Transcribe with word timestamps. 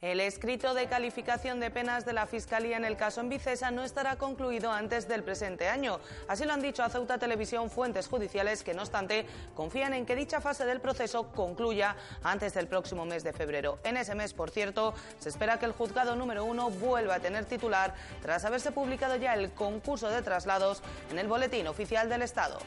El 0.00 0.20
escrito 0.20 0.72
de 0.72 0.86
calificación 0.86 1.60
de 1.60 1.70
penas 1.70 2.06
de 2.06 2.14
la 2.14 2.26
Fiscalía 2.26 2.78
en 2.78 2.86
el 2.86 2.96
caso 2.96 3.20
Envicesa 3.20 3.70
no 3.70 3.84
estará 3.84 4.16
concluido 4.16 4.72
antes 4.72 5.06
del 5.06 5.22
presente 5.22 5.68
año. 5.68 6.00
Así 6.26 6.46
lo 6.46 6.54
han 6.54 6.62
dicho 6.62 6.82
a 6.82 6.88
Ceuta 6.88 7.18
Televisión 7.18 7.68
fuentes 7.68 8.08
judiciales 8.08 8.64
que, 8.64 8.72
no 8.72 8.80
obstante, 8.80 9.26
confían 9.54 9.92
en 9.92 10.06
que 10.06 10.16
dicha 10.16 10.40
fase 10.40 10.64
del 10.64 10.80
proceso 10.80 11.30
concluya 11.32 11.96
antes 12.22 12.54
del 12.54 12.66
próximo 12.66 13.04
mes 13.04 13.24
de 13.24 13.34
febrero. 13.34 13.78
En 13.84 13.98
ese 13.98 14.14
mes, 14.14 14.32
por 14.32 14.48
cierto, 14.48 14.94
se 15.18 15.28
espera 15.28 15.58
que 15.58 15.66
el 15.66 15.72
juzgado 15.72 16.16
número 16.16 16.46
uno 16.46 16.70
vuelva 16.70 17.16
a 17.16 17.20
tener 17.20 17.44
titular 17.44 17.94
tras 18.22 18.46
haberse 18.46 18.72
publicado 18.72 19.16
ya 19.16 19.34
el 19.34 19.52
concurso 19.52 20.08
de 20.08 20.22
traslados 20.22 20.82
en 21.10 21.18
el 21.18 21.28
Boletín 21.28 21.66
Oficial 21.66 22.08
del 22.08 22.22
Estado. 22.22 22.58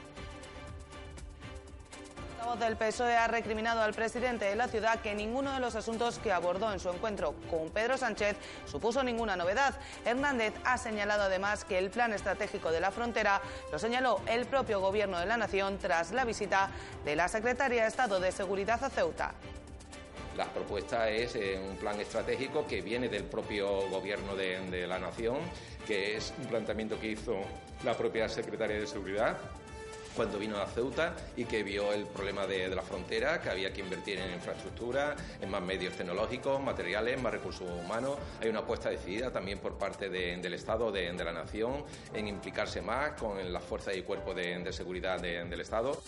La 2.44 2.50
voz 2.50 2.60
del 2.60 2.76
PSOE 2.76 3.16
ha 3.16 3.28
recriminado 3.28 3.82
al 3.82 3.94
presidente 3.94 4.44
de 4.44 4.58
la 4.58 4.68
ciudad 4.68 5.00
que 5.00 5.16
ninguno 5.16 5.54
de 5.54 5.62
los 5.62 5.76
asuntos 5.76 6.20
que 6.20 6.34
abordó 6.34 6.74
en 6.74 6.80
su 6.82 6.90
encuentro 6.90 7.36
con 7.50 7.70
Pedro 7.70 7.98
Sánchez 7.98 8.36
supuso 8.66 9.02
ninguna 9.02 9.38
novedad. 9.38 9.74
Hernández 10.04 10.54
ha 10.66 10.78
señalado 10.78 11.24
además 11.24 11.64
que 11.64 11.78
el 11.78 11.90
plan 11.90 12.12
estratégico 12.12 12.70
de 12.70 12.82
la 12.82 12.92
frontera 12.92 13.42
lo 13.72 13.80
señaló 13.80 14.20
el 14.28 14.46
propio 14.46 14.82
gobierno 14.82 15.20
de 15.20 15.26
la 15.26 15.38
nación 15.38 15.78
tras 15.78 16.12
la 16.12 16.26
visita 16.26 16.70
de 17.06 17.16
la 17.16 17.30
secretaria 17.30 17.84
de 17.84 17.88
Estado 17.88 18.20
de 18.20 18.34
Seguridad 18.34 18.84
a 18.84 18.90
Ceuta. 18.90 19.32
La 20.36 20.46
propuesta 20.48 21.10
es 21.10 21.36
eh, 21.36 21.62
un 21.66 21.78
plan 21.78 21.98
estratégico 22.02 22.68
que 22.68 22.82
viene 22.82 23.08
del 23.08 23.24
propio 23.24 23.90
gobierno 23.90 24.36
de, 24.36 24.60
de 24.70 24.86
la 24.86 25.00
nación, 25.00 25.38
que 25.88 26.18
es 26.18 26.34
un 26.38 26.48
planteamiento 26.48 27.00
que 27.00 27.08
hizo 27.08 27.38
la 27.86 27.96
propia 27.96 28.28
secretaria 28.28 28.78
de 28.78 28.86
Seguridad 28.86 29.38
cuando 30.16 30.38
vino 30.38 30.58
a 30.58 30.68
Ceuta 30.68 31.14
y 31.36 31.46
que 31.46 31.64
vio 31.64 31.92
el 31.94 32.06
problema 32.06 32.46
de, 32.46 32.70
de, 32.70 32.76
la 32.76 32.82
frontera, 32.82 33.42
que 33.42 33.50
había 33.50 33.74
que 33.74 33.82
invertir 33.82 34.20
en 34.20 34.34
infraestructura, 34.34 35.16
en 35.42 35.50
más 35.50 35.62
medios 35.62 35.94
tecnológicos, 35.96 36.62
materiales, 36.62 37.22
más 37.22 37.34
recursos 37.34 37.70
humanos. 37.70 38.18
Hay 38.42 38.50
una 38.50 38.60
apuesta 38.60 38.90
decidida 38.90 39.32
también 39.32 39.60
por 39.60 39.78
parte 39.78 40.10
de, 40.10 40.38
del 40.38 40.54
Estado, 40.54 40.92
de, 40.92 41.12
de, 41.12 41.24
la 41.24 41.34
Nación, 41.34 41.84
en 42.14 42.28
implicarse 42.28 42.82
más 42.82 43.12
con 43.20 43.52
las 43.52 43.64
fuerzas 43.64 43.96
y 43.96 44.04
cuerpos 44.04 44.36
de, 44.36 44.72
seguridad 44.74 45.20
del 45.20 45.62
Estado. 45.62 46.02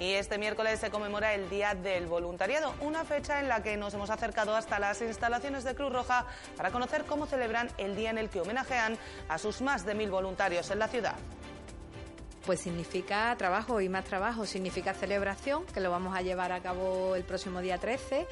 Y 0.00 0.14
este 0.14 0.38
miércoles 0.38 0.80
se 0.80 0.90
conmemora 0.90 1.34
el 1.34 1.48
Día 1.48 1.74
del 1.74 2.06
Voluntariado, 2.06 2.74
una 2.80 3.04
fecha 3.04 3.38
en 3.38 3.48
la 3.48 3.62
que 3.62 3.76
nos 3.76 3.94
hemos 3.94 4.10
acercado 4.10 4.56
hasta 4.56 4.80
las 4.80 5.00
instalaciones 5.00 5.62
de 5.62 5.74
Cruz 5.76 5.92
Roja 5.92 6.26
para 6.56 6.72
conocer 6.72 7.04
cómo 7.04 7.26
celebran 7.26 7.70
el 7.78 7.94
día 7.94 8.10
en 8.10 8.18
el 8.18 8.28
que 8.28 8.40
homenajean 8.40 8.98
a 9.28 9.38
sus 9.38 9.60
más 9.60 9.86
de 9.86 9.94
mil 9.94 10.10
voluntarios 10.10 10.70
en 10.72 10.80
la 10.80 10.88
ciudad 10.88 11.14
pues 12.46 12.60
significa 12.60 13.34
trabajo 13.38 13.80
y 13.80 13.88
más 13.88 14.04
trabajo, 14.04 14.46
significa 14.46 14.92
celebración, 14.94 15.64
que 15.66 15.80
lo 15.80 15.90
vamos 15.90 16.16
a 16.16 16.22
llevar 16.22 16.52
a 16.52 16.60
cabo 16.60 17.14
el 17.14 17.24
próximo 17.24 17.60
día 17.60 17.78
13, 17.78 18.26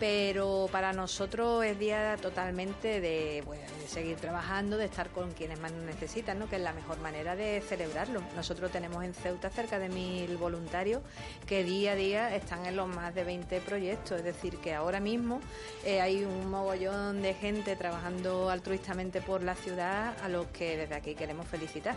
pero 0.00 0.68
para 0.72 0.92
nosotros 0.92 1.64
es 1.64 1.78
día 1.78 2.16
totalmente 2.20 3.00
de, 3.00 3.44
seguir 3.86 4.16
trabajando, 4.16 4.76
de 4.76 4.86
estar 4.86 5.10
con 5.10 5.32
quienes 5.32 5.60
más 5.60 5.72
necesitan, 5.72 6.38
¿no? 6.38 6.48
que 6.48 6.56
es 6.56 6.62
la 6.62 6.72
mejor 6.72 6.98
manera 7.00 7.36
de 7.36 7.60
celebrarlo. 7.60 8.22
Nosotros 8.36 8.70
tenemos 8.70 9.04
en 9.04 9.14
Ceuta 9.14 9.50
cerca 9.50 9.78
de 9.78 9.88
mil 9.88 10.36
voluntarios 10.36 11.02
que 11.46 11.64
día 11.64 11.92
a 11.92 11.96
día 11.96 12.34
están 12.34 12.66
en 12.66 12.76
los 12.76 12.88
más 12.88 13.14
de 13.14 13.24
20 13.24 13.60
proyectos, 13.60 14.18
es 14.18 14.24
decir, 14.24 14.58
que 14.58 14.74
ahora 14.74 15.00
mismo 15.00 15.40
eh, 15.84 16.00
hay 16.00 16.24
un 16.24 16.50
mogollón 16.50 17.22
de 17.22 17.34
gente 17.34 17.76
trabajando 17.76 18.50
altruistamente 18.50 19.20
por 19.20 19.42
la 19.42 19.54
ciudad 19.54 20.14
a 20.22 20.28
los 20.28 20.46
que 20.46 20.76
desde 20.76 20.94
aquí 20.94 21.14
queremos 21.14 21.46
felicitar. 21.46 21.96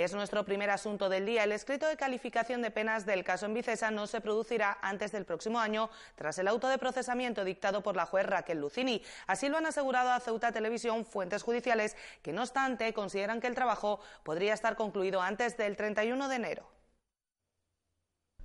Es 0.00 0.14
nuestro 0.14 0.46
primer 0.46 0.70
asunto 0.70 1.10
del 1.10 1.26
día. 1.26 1.44
El 1.44 1.52
escrito 1.52 1.86
de 1.86 1.98
calificación 1.98 2.62
de 2.62 2.70
penas 2.70 3.04
del 3.04 3.22
caso 3.22 3.44
Envicesa 3.44 3.90
no 3.90 4.06
se 4.06 4.22
producirá 4.22 4.78
antes 4.80 5.12
del 5.12 5.26
próximo 5.26 5.60
año, 5.60 5.90
tras 6.14 6.38
el 6.38 6.48
auto 6.48 6.68
de 6.68 6.78
procesamiento 6.78 7.44
dictado 7.44 7.82
por 7.82 7.96
la 7.96 8.06
juez 8.06 8.24
Raquel 8.24 8.60
Lucini. 8.60 9.02
Así 9.26 9.50
lo 9.50 9.58
han 9.58 9.66
asegurado 9.66 10.10
a 10.10 10.20
Ceuta 10.20 10.52
Televisión 10.52 11.04
fuentes 11.04 11.42
judiciales, 11.42 11.98
que 12.22 12.32
no 12.32 12.40
obstante 12.40 12.94
consideran 12.94 13.42
que 13.42 13.48
el 13.48 13.54
trabajo 13.54 14.00
podría 14.22 14.54
estar 14.54 14.74
concluido 14.74 15.20
antes 15.20 15.58
del 15.58 15.76
31 15.76 16.30
de 16.30 16.36
enero. 16.36 16.79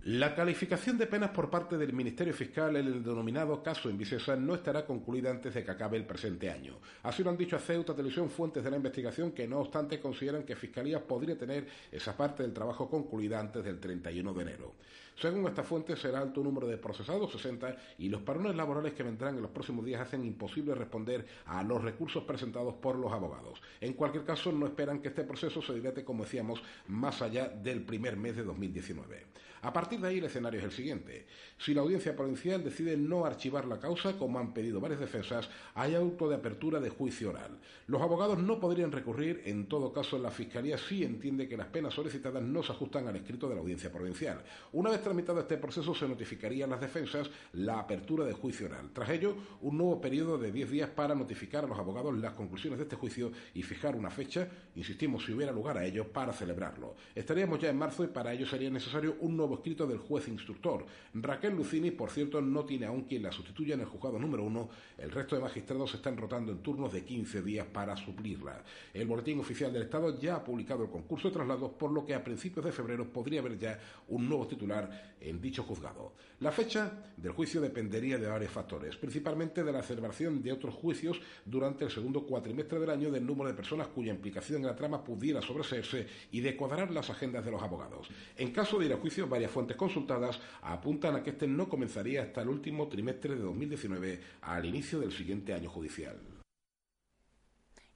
La 0.07 0.35
calificación 0.35 0.99
de 0.99 1.07
penas 1.07 1.31
por 1.31 1.49
parte 1.49 1.79
del 1.79 1.91
Ministerio 1.91 2.31
Fiscal 2.31 2.75
en 2.75 2.85
el 2.85 3.03
denominado 3.03 3.63
caso 3.63 3.89
Envicesa 3.89 4.35
no 4.35 4.53
estará 4.53 4.85
concluida 4.85 5.31
antes 5.31 5.55
de 5.55 5.63
que 5.63 5.71
acabe 5.71 5.97
el 5.97 6.05
presente 6.05 6.51
año. 6.51 6.77
Así 7.01 7.23
lo 7.23 7.31
han 7.31 7.38
dicho 7.38 7.55
a 7.55 7.59
Ceuta 7.59 7.95
Televisión 7.95 8.29
fuentes 8.29 8.63
de 8.63 8.69
la 8.69 8.77
investigación 8.77 9.31
que 9.31 9.47
no 9.47 9.61
obstante 9.61 9.99
consideran 9.99 10.43
que 10.43 10.55
Fiscalía 10.55 11.03
podría 11.03 11.35
tener 11.35 11.66
esa 11.91 12.16
parte 12.16 12.43
del 12.43 12.53
trabajo 12.53 12.88
concluida 12.88 13.39
antes 13.39 13.63
del 13.63 13.79
31 13.79 14.31
de 14.35 14.41
enero. 14.43 14.75
Según 15.16 15.47
esta 15.47 15.63
fuente, 15.63 15.95
será 15.95 16.19
alto 16.19 16.43
número 16.43 16.67
de 16.67 16.77
procesados, 16.77 17.31
60, 17.31 17.75
y 17.97 18.09
los 18.09 18.22
parones 18.22 18.55
laborales 18.55 18.93
que 18.93 19.01
vendrán 19.01 19.37
en 19.37 19.41
los 19.41 19.49
próximos 19.49 19.85
días 19.85 20.01
hacen 20.01 20.23
imposible 20.23 20.75
responder 20.75 21.25
a 21.45 21.63
los 21.63 21.81
recursos 21.81 22.25
presentados 22.25 22.75
por 22.75 22.97
los 22.97 23.11
abogados. 23.11 23.59
En 23.81 23.93
cualquier 23.93 24.25
caso, 24.25 24.51
no 24.51 24.67
esperan 24.67 24.99
que 24.99 25.07
este 25.07 25.23
proceso 25.23 25.63
se 25.63 25.73
dilate, 25.73 26.03
como 26.03 26.25
decíamos, 26.25 26.61
más 26.89 27.23
allá 27.23 27.47
del 27.47 27.81
primer 27.83 28.17
mes 28.17 28.35
de 28.35 28.43
2019. 28.43 29.25
A 29.66 29.74
partir 29.74 30.00
de 30.00 30.08
ahí, 30.09 30.20
el 30.20 30.26
escenario 30.26 30.59
es 30.59 30.64
el 30.64 30.72
siguiente. 30.72 31.26
Si 31.58 31.74
la 31.74 31.81
audiencia 31.81 32.16
provincial 32.16 32.64
decide 32.64 32.96
no 32.98 33.26
archivar 33.26 33.66
la 33.66 33.80
causa, 33.80 34.16
como 34.16 34.38
han 34.38 34.53
pedido 34.53 34.80
varias 34.80 35.00
defensas, 35.00 35.50
hay 35.74 35.96
auto 35.96 36.30
de 36.30 36.36
apertura 36.36 36.80
de 36.80 36.92
juicio 36.92 37.31
oral. 37.31 37.58
Los 37.88 38.00
abogados 38.00 38.38
no 38.38 38.59
podrían 38.59 38.92
recurrir, 38.92 39.42
en 39.46 39.68
todo 39.68 39.92
caso, 39.92 40.20
la 40.20 40.30
Fiscalía 40.30 40.78
sí 40.78 41.03
entiende 41.03 41.48
que 41.48 41.58
las 41.58 41.66
penas 41.66 41.96
solicitadas 41.96 42.44
no 42.44 42.62
se 42.62 42.74
ajustan 42.74 43.08
al 43.08 43.16
escrito 43.16 43.50
de 43.50 43.56
la 43.56 43.62
audiencia 43.62 43.92
provincial. 43.92 44.44
Una 44.72 44.92
vez 44.92 45.02
tramitado 45.02 45.40
este 45.40 45.58
proceso, 45.58 45.96
se 45.96 46.08
notificaría 46.08 46.66
a 46.66 46.68
las 46.68 46.82
defensas 46.82 47.32
la 47.53 47.80
apertura 47.80 48.24
de 48.24 48.34
juicio 48.34 48.68
oral. 48.68 48.92
Tras 48.94 49.09
ello, 49.09 49.36
un 49.62 49.80
nuevo 49.80 50.00
periodo 50.00 50.38
de 50.38 50.52
10 50.52 50.70
días 50.70 50.90
para 50.92 51.16
notificar 51.16 51.64
a 51.66 51.68
los 51.68 51.80
abogados 51.80 52.16
las 52.16 52.34
conclusiones 52.34 52.78
de 52.78 52.84
este 52.84 52.97
juicio 52.97 53.32
y 53.56 53.64
fijar 53.64 53.96
una 53.96 54.12
fecha, 54.12 54.47
insistimos, 54.76 55.26
si 55.26 55.34
hubiera 55.34 55.52
lugar 55.52 55.80
a 55.80 55.86
ello, 55.86 56.08
para 56.08 56.34
celebrarlo. 56.34 56.94
Estaríamos 57.16 57.59
ya 57.59 57.70
en 57.72 57.80
marzo 57.80 58.03
y 58.03 58.08
para 58.08 58.32
ello 58.32 58.46
sería 58.46 58.70
necesario 58.70 59.16
un 59.22 59.36
nuevo 59.36 59.54
escrito 59.55 59.88
del 59.88 59.97
juez 59.97 60.27
instructor. 60.27 60.85
Raquel 61.13 61.55
Lucini, 61.55 61.91
por 61.91 62.09
cierto, 62.09 62.41
no 62.41 62.66
tiene 62.66 62.85
aún 62.85 63.03
quien 63.03 63.23
la 63.23 63.31
sustituya 63.31 63.75
en 63.75 63.81
el 63.81 63.88
juzgado 63.88 64.19
número 64.19 64.43
uno. 64.43 64.69
El 64.97 65.11
resto 65.11 65.35
de 65.35 65.41
magistrados 65.41 65.91
se 65.91 65.97
están 65.97 66.17
rotando 66.17 66.52
en 66.52 66.59
turnos 66.59 66.93
de 66.93 67.03
15 67.03 67.41
días 67.41 67.67
para 67.67 67.96
suplirla. 67.96 68.63
El 68.93 69.07
Boletín 69.07 69.40
Oficial 69.40 69.72
del 69.72 69.84
Estado 69.84 70.19
ya 70.19 70.35
ha 70.35 70.43
publicado 70.43 70.84
el 70.84 70.90
concurso 70.90 71.28
de 71.28 71.34
traslados, 71.34 71.72
por 71.72 71.91
lo 71.91 72.05
que 72.05 72.13
a 72.13 72.23
principios 72.23 72.66
de 72.66 72.72
febrero 72.72 73.11
podría 73.11 73.40
haber 73.40 73.57
ya 73.57 73.79
un 74.09 74.28
nuevo 74.28 74.47
titular 74.47 75.16
en 75.19 75.41
dicho 75.41 75.63
juzgado. 75.63 76.13
La 76.41 76.51
fecha 76.51 76.91
del 77.17 77.31
juicio 77.31 77.61
dependería 77.61 78.17
de 78.17 78.28
varios 78.28 78.51
factores, 78.51 78.96
principalmente 78.97 79.63
de 79.63 79.72
la 79.72 79.81
celebración 79.81 80.41
de 80.43 80.51
otros 80.51 80.75
juicios 80.75 81.19
durante 81.46 81.85
el 81.85 81.91
segundo 81.91 82.25
cuatrimestre 82.25 82.79
del 82.79 82.90
año, 82.90 83.11
del 83.11 83.25
número 83.25 83.49
de 83.49 83.55
personas 83.55 83.87
cuya 83.87 84.13
implicación 84.13 84.61
en 84.61 84.67
la 84.67 84.75
trama 84.75 85.03
pudiera 85.03 85.41
sobreseerse 85.41 86.08
y 86.31 86.41
de 86.41 86.55
cuadrar 86.55 86.91
las 86.91 87.09
agendas 87.09 87.46
de 87.46 87.51
los 87.51 87.61
abogados. 87.61 88.08
En 88.37 88.51
caso 88.51 88.78
de 88.78 88.87
ir 88.87 88.93
a 88.93 88.97
juicio, 88.97 89.28
varias 89.28 89.45
fuentes 89.50 89.78
consultadas 89.78 90.40
apuntan 90.62 91.16
a 91.16 91.24
que 91.24 91.32
este 91.32 91.47
no 91.47 91.70
comenzaría 91.70 92.24
hasta 92.24 92.42
el 92.42 92.50
último 92.50 92.88
trimestre 92.88 93.36
de 93.36 93.42
2019, 93.42 94.20
al 94.42 94.66
inicio 94.66 95.00
del 95.00 95.12
siguiente 95.12 95.53
año 95.53 95.70
judicial. 95.70 96.34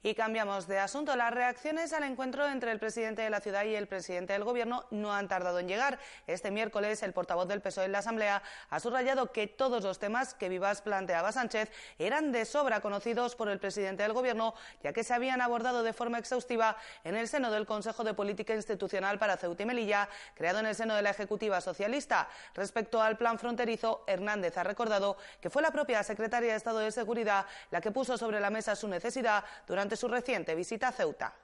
Y 0.02 0.14
cambiamos 0.14 0.66
de 0.66 0.78
asunto. 0.78 1.14
Las 1.14 1.30
reacciones 1.30 1.92
al 1.92 2.04
encuentro 2.04 2.48
entre 2.48 2.72
el 2.72 2.78
presidente 2.78 3.20
de 3.20 3.28
la 3.28 3.40
ciudad 3.40 3.64
y 3.64 3.74
el 3.74 3.86
presidente 3.86 4.32
del 4.32 4.44
Gobierno 4.44 4.86
no 4.90 5.12
han 5.12 5.28
tardado 5.28 5.58
en 5.58 5.68
llegar. 5.68 5.98
Este 6.26 6.50
miércoles, 6.50 7.02
el 7.02 7.12
portavoz 7.12 7.46
del 7.48 7.60
PSOE 7.60 7.84
en 7.84 7.92
la 7.92 7.98
Asamblea 7.98 8.42
ha 8.70 8.80
subrayado 8.80 9.30
que 9.30 9.46
todos 9.46 9.82
los 9.82 9.98
temas 9.98 10.32
que 10.32 10.48
Vivas 10.48 10.80
planteaba 10.80 11.32
Sánchez 11.32 11.70
eran 11.98 12.32
de 12.32 12.46
sobra 12.46 12.80
conocidos 12.80 13.36
por 13.36 13.50
el 13.50 13.58
presidente 13.58 14.02
del 14.02 14.14
Gobierno, 14.14 14.54
ya 14.82 14.94
que 14.94 15.04
se 15.04 15.12
habían 15.12 15.42
abordado 15.42 15.82
de 15.82 15.92
forma 15.92 16.16
exhaustiva 16.16 16.78
en 17.04 17.14
el 17.14 17.28
seno 17.28 17.50
del 17.50 17.66
Consejo 17.66 18.02
de 18.02 18.14
Política 18.14 18.54
Institucional 18.54 19.18
para 19.18 19.36
Ceuta 19.36 19.64
y 19.64 19.66
Melilla, 19.66 20.08
creado 20.34 20.60
en 20.60 20.66
el 20.66 20.74
seno 20.74 20.94
de 20.94 21.02
la 21.02 21.10
Ejecutiva 21.10 21.60
Socialista. 21.60 22.26
Respecto 22.54 23.02
al 23.02 23.18
plan 23.18 23.38
fronterizo, 23.38 24.04
Hernández 24.06 24.56
ha 24.56 24.62
recordado 24.62 25.18
que 25.42 25.50
fue 25.50 25.60
la 25.60 25.72
propia 25.72 26.02
secretaria 26.02 26.52
de 26.52 26.56
Estado 26.56 26.78
de 26.78 26.90
Seguridad 26.90 27.44
la 27.70 27.82
que 27.82 27.90
puso 27.90 28.16
sobre 28.16 28.40
la 28.40 28.48
mesa 28.48 28.74
su 28.74 28.88
necesidad 28.88 29.44
durante 29.66 29.89
su 29.96 30.08
reciente 30.08 30.54
visita 30.54 30.88
a 30.88 30.92
Ceuta. 30.92 31.34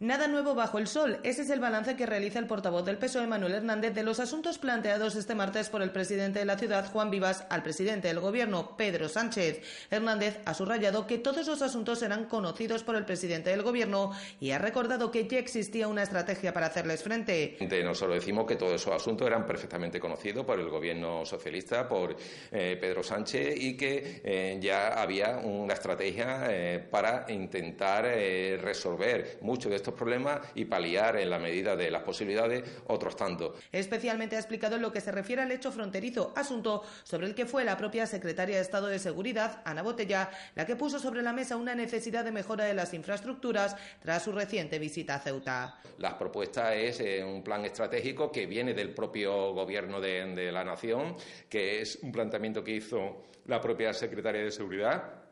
Nada 0.00 0.26
nuevo 0.26 0.56
bajo 0.56 0.78
el 0.78 0.88
sol. 0.88 1.20
Ese 1.22 1.42
es 1.42 1.50
el 1.50 1.60
balance 1.60 1.94
que 1.94 2.04
realiza 2.04 2.40
el 2.40 2.48
portavoz 2.48 2.84
del 2.84 2.98
PSOE, 2.98 3.28
Manuel 3.28 3.54
Hernández, 3.54 3.94
de 3.94 4.02
los 4.02 4.18
asuntos 4.18 4.58
planteados 4.58 5.14
este 5.14 5.36
martes 5.36 5.68
por 5.68 5.82
el 5.82 5.92
presidente 5.92 6.40
de 6.40 6.44
la 6.44 6.58
ciudad, 6.58 6.90
Juan 6.90 7.12
Vivas, 7.12 7.46
al 7.48 7.62
presidente 7.62 8.08
del 8.08 8.18
Gobierno, 8.18 8.76
Pedro 8.76 9.08
Sánchez. 9.08 9.62
Hernández 9.92 10.40
ha 10.46 10.52
subrayado 10.52 11.06
que 11.06 11.18
todos 11.18 11.46
los 11.46 11.62
asuntos 11.62 12.02
eran 12.02 12.24
conocidos 12.24 12.82
por 12.82 12.96
el 12.96 13.04
presidente 13.04 13.50
del 13.50 13.62
Gobierno 13.62 14.10
y 14.40 14.50
ha 14.50 14.58
recordado 14.58 15.12
que 15.12 15.28
ya 15.28 15.38
existía 15.38 15.86
una 15.86 16.02
estrategia 16.02 16.52
para 16.52 16.66
hacerles 16.66 17.04
frente. 17.04 17.56
No 17.84 17.94
solo 17.94 18.14
decimos 18.14 18.46
que 18.46 18.56
todos 18.56 18.74
esos 18.74 18.94
asuntos 18.94 19.26
eran 19.28 19.46
perfectamente 19.46 20.00
conocidos 20.00 20.44
por 20.44 20.58
el 20.58 20.68
Gobierno 20.70 21.24
socialista, 21.24 21.88
por 21.88 22.16
eh, 22.50 22.76
Pedro 22.80 23.04
Sánchez, 23.04 23.54
y 23.58 23.76
que 23.76 24.22
eh, 24.24 24.58
ya 24.60 25.00
había 25.00 25.36
una 25.36 25.74
estrategia 25.74 26.46
eh, 26.50 26.84
para 26.90 27.26
intentar 27.28 28.04
resolver 28.04 29.38
muchos 29.40 29.70
de 29.70 29.76
estos 29.76 29.93
problemas 29.94 30.40
y 30.54 30.64
paliar 30.64 31.16
en 31.16 31.30
la 31.30 31.38
medida 31.38 31.76
de 31.76 31.90
las 31.90 32.02
posibilidades 32.02 32.62
otros 32.86 33.16
tantos. 33.16 33.56
Especialmente 33.72 34.36
ha 34.36 34.38
explicado 34.38 34.76
en 34.76 34.82
lo 34.82 34.92
que 34.92 35.00
se 35.00 35.12
refiere 35.12 35.42
al 35.42 35.50
hecho 35.50 35.72
fronterizo, 35.72 36.32
asunto 36.36 36.82
sobre 37.02 37.26
el 37.26 37.34
que 37.34 37.46
fue 37.46 37.64
la 37.64 37.76
propia 37.76 38.06
secretaria 38.06 38.56
de 38.56 38.62
Estado 38.62 38.88
de 38.88 38.98
Seguridad, 38.98 39.62
Ana 39.64 39.82
Botella, 39.82 40.30
la 40.54 40.66
que 40.66 40.76
puso 40.76 40.98
sobre 40.98 41.22
la 41.22 41.32
mesa 41.32 41.56
una 41.56 41.74
necesidad 41.74 42.24
de 42.24 42.32
mejora 42.32 42.64
de 42.64 42.74
las 42.74 42.94
infraestructuras 42.94 43.76
tras 44.00 44.22
su 44.22 44.32
reciente 44.32 44.78
visita 44.78 45.16
a 45.16 45.20
Ceuta. 45.20 45.80
Las 45.98 46.14
propuestas 46.14 46.74
es 46.74 47.00
eh, 47.00 47.24
un 47.24 47.42
plan 47.42 47.64
estratégico 47.64 48.30
que 48.30 48.46
viene 48.46 48.74
del 48.74 48.94
propio 48.94 49.52
Gobierno 49.52 50.00
de, 50.00 50.34
de 50.34 50.52
la 50.52 50.64
Nación, 50.64 51.16
que 51.48 51.80
es 51.80 51.98
un 52.02 52.12
planteamiento 52.12 52.62
que 52.62 52.72
hizo 52.72 53.24
la 53.46 53.60
propia 53.60 53.92
secretaria 53.92 54.42
de 54.42 54.50
Seguridad 54.50 55.23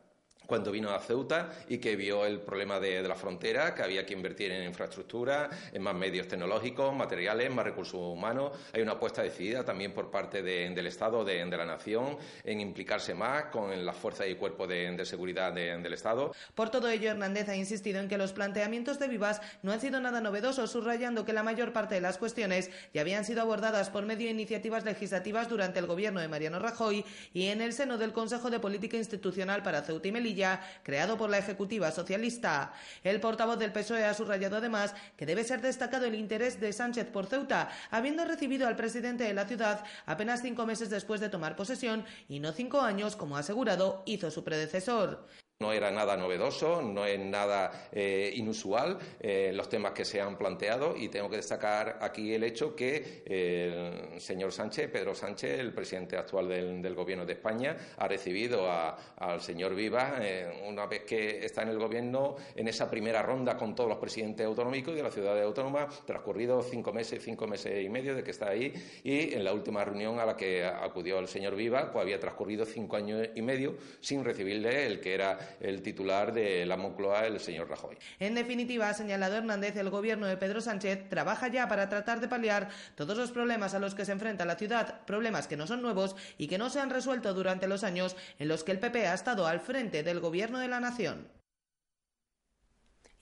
cuando 0.53 0.71
vino 0.71 0.91
a 0.91 0.99
Ceuta 0.99 1.49
y 1.67 1.79
que 1.79 1.97
vio 1.97 2.27
el 2.27 2.41
problema 2.41 2.79
de, 2.79 3.03
la 3.03 3.15
frontera, 3.15 3.75
que 3.75 3.83
había 3.83 4.05
que 4.05 4.13
invertir 4.13 4.53
en 4.53 4.65
infraestructura, 4.65 5.49
en 5.73 5.81
más 5.81 5.95
medios 5.95 6.29
tecnológicos, 6.29 6.95
materiales, 6.95 7.51
más 7.51 7.65
recursos 7.65 7.95
humanos. 7.95 8.53
Hay 8.75 8.83
una 8.83 8.93
apuesta 8.93 9.23
decidida 9.23 9.65
también 9.65 9.95
por 9.95 10.11
parte 10.11 10.43
del 10.43 10.87
Estado, 10.87 11.25
de, 11.25 11.47
la 11.47 11.65
Nación, 11.65 12.19
en 12.45 12.61
implicarse 12.61 13.15
más 13.15 13.47
con 13.47 13.83
las 13.83 13.97
fuerzas 13.97 14.27
y 14.29 14.35
cuerpos 14.35 14.69
de, 14.69 15.03
seguridad 15.07 15.55
del 15.55 15.91
Estado. 15.95 16.35
Por 16.55 16.69
todo 16.69 16.91
ello, 16.91 17.11
Hernández 17.11 17.49
ha 17.49 17.57
insistido 17.57 17.99
en 18.01 18.09
que 18.11 18.19
los 18.19 18.35
planteamientos 18.35 18.99
de 18.99 19.09
Vivas 19.09 19.41
no 19.63 19.73
han 19.73 19.81
sido 19.81 20.01
nada 20.01 20.21
novedosos, 20.21 20.71
subrayando 20.71 21.25
que 21.25 21.33
la 21.33 21.43
mayor 21.43 21.73
parte 21.73 21.95
de 21.95 22.03
las 22.03 22.19
cuestiones 22.19 22.71
ya 22.93 23.01
habían 23.01 23.25
sido 23.25 23.41
abordadas 23.41 23.89
por 23.89 24.05
medio 24.05 24.27
de 24.27 24.33
iniciativas 24.33 24.85
legislativas 24.85 25.49
durante 25.49 25.79
el 25.79 25.87
gobierno 25.87 26.21
de 26.21 26.29
Mariano 26.29 26.59
Rajoy 26.59 27.07
y 27.33 27.47
en 27.47 27.63
el 27.63 27.73
seno 27.73 27.97
del 27.97 28.13
Consejo 28.13 28.51
de 28.51 28.61
Política 28.61 28.99
Institucional 28.99 29.63
para 29.63 29.81
Ceuta 29.81 30.09
y 30.09 30.13
Melilla 30.13 30.42
creado 30.83 31.17
por 31.17 31.31
la 31.31 31.39
Ejecutiva 31.39 31.91
Socialista. 31.91 32.73
El 33.03 33.21
portavoz 33.21 33.59
del 33.59 33.73
PSOE 33.73 34.05
ha 34.05 34.15
subrayado 34.15 34.57
además 34.57 34.95
que 35.17 35.27
debe 35.27 35.45
ser 35.45 35.61
destacado 35.61 36.07
el 36.07 36.15
interés 36.15 36.61
de 36.61 36.73
Sánchez 36.73 37.07
por 37.07 37.27
Ceuta, 37.27 37.71
habiendo 37.91 38.25
recibido 38.25 38.67
al 38.67 38.77
presidente 38.77 39.25
de 39.25 39.35
la 39.35 39.47
ciudad 39.47 39.85
apenas 40.07 40.43
cinco 40.43 40.67
meses 40.67 40.91
después 40.91 41.21
de 41.21 41.29
tomar 41.29 41.57
posesión 41.57 42.05
y 42.29 42.41
no 42.41 42.53
cinco 42.53 42.81
años, 42.81 43.17
como 43.17 43.37
ha 43.37 43.41
asegurado 43.41 44.03
hizo 44.07 44.31
su 44.31 44.45
predecesor. 44.45 45.27
No 45.63 45.73
era 45.73 45.93
nada 45.93 46.17
novedoso, 46.17 46.83
no 46.83 47.07
es 47.07 47.21
nada 47.21 47.89
eh, 47.93 48.33
inusual 48.35 48.99
eh, 49.21 49.53
los 49.55 49.69
temas 49.69 49.93
que 49.93 50.05
se 50.05 50.21
han 50.21 50.37
planteado 50.37 50.97
y 50.97 51.09
tengo 51.09 51.31
que 51.31 51.37
destacar 51.37 51.99
aquí 52.01 52.35
el 52.35 52.43
hecho 52.43 52.75
que 52.75 53.23
el 53.25 54.21
señor 54.21 54.51
Sánchez, 54.51 54.91
Pedro 54.91 55.15
Sánchez, 55.15 55.61
el 55.61 55.73
presidente 55.73 56.17
actual 56.17 56.49
del, 56.49 56.95
Gobierno 56.97 57.25
de 57.25 57.35
España, 57.35 57.77
ha 57.97 58.09
recibido 58.09 58.69
al 58.69 59.41
señor 59.41 59.77
Viva 59.77 60.17
eh, 60.21 60.65
una 60.69 60.87
vez 60.87 61.05
que 61.05 61.45
está 61.45 61.63
en 61.63 61.69
el 61.69 61.79
Gobierno 61.79 62.35
en 62.57 62.67
esa 62.67 62.91
primera 62.91 63.23
ronda 63.23 63.57
con 63.57 63.77
todos 63.77 63.89
los 63.89 63.99
presidentes 63.99 64.45
autonómicos 64.45 64.97
de 64.97 65.03
la 65.05 65.13
ciudad 65.13 65.41
autónoma, 65.41 65.87
transcurrido 66.05 66.61
cinco 66.63 66.93
meses, 66.93 67.23
cinco 67.23 67.47
meses 67.47 67.85
y 67.85 67.89
medio 67.89 68.17
de 68.17 68.25
que 68.25 68.33
está 68.33 68.49
ahí 68.49 68.75
y 69.05 69.33
en 69.33 69.45
la 69.45 69.53
última 69.53 69.85
reunión 69.85 70.19
a 70.19 70.27
la 70.27 70.37
que 70.37 70.65
acudió 70.65 71.21
el 71.21 71.29
señor 71.29 71.55
Viva, 71.55 71.93
pues 71.93 72.03
había 72.03 72.19
transcurrido 72.19 72.65
cinco 72.65 72.97
años 72.97 73.29
y 73.33 73.43
medio 73.43 73.77
sin 74.01 74.25
recibirle 74.25 74.87
el 74.87 75.01
que 75.01 75.15
era 75.15 75.52
el 75.61 75.83
titular 75.83 76.33
de 76.33 76.67
la 76.67 76.77
Moncloa, 76.77 77.27
el 77.27 77.41
señor 77.41 77.69
Rajoy. 77.69 77.97
En 78.19 78.35
definitiva, 78.35 78.89
ha 78.89 78.95
señalado 78.95 79.37
Hernández, 79.37 79.77
el 79.77 79.91
gobierno 79.91 80.27
de 80.27 80.37
Pedro 80.37 80.61
Sánchez 80.61 81.09
trabaja 81.09 81.49
ya 81.49 81.69
para 81.69 81.89
tratar 81.89 82.21
de 82.21 82.29
paliar 82.29 82.69
todos 82.95 83.17
los 83.17 83.33
problemas 83.33 83.75
a 83.75 83.79
los 83.79 83.95
que 83.95 84.05
se 84.05 84.13
enfrenta 84.13 84.45
la 84.45 84.57
ciudad, 84.57 85.05
problemas 85.07 85.47
que 85.47 85.57
no 85.57 85.67
son 85.67 85.83
nuevos 85.83 86.17
y 86.39 86.49
que 86.49 86.59
no 86.59 86.71
se 86.71 86.81
han 86.81 86.91
resuelto 86.91 87.35
durante 87.35 87.69
los 87.69 87.85
años 87.85 88.17
en 88.39 88.49
los 88.49 88.65
que 88.65 88.73
el 88.73 88.79
PP 88.79 89.07
ha 89.07 89.15
estado 89.15 89.47
al 89.47 89.61
frente 89.61 90.03
del 90.03 90.21
gobierno 90.21 90.59
de 90.59 90.69
la 90.69 90.81
nación. 90.81 91.42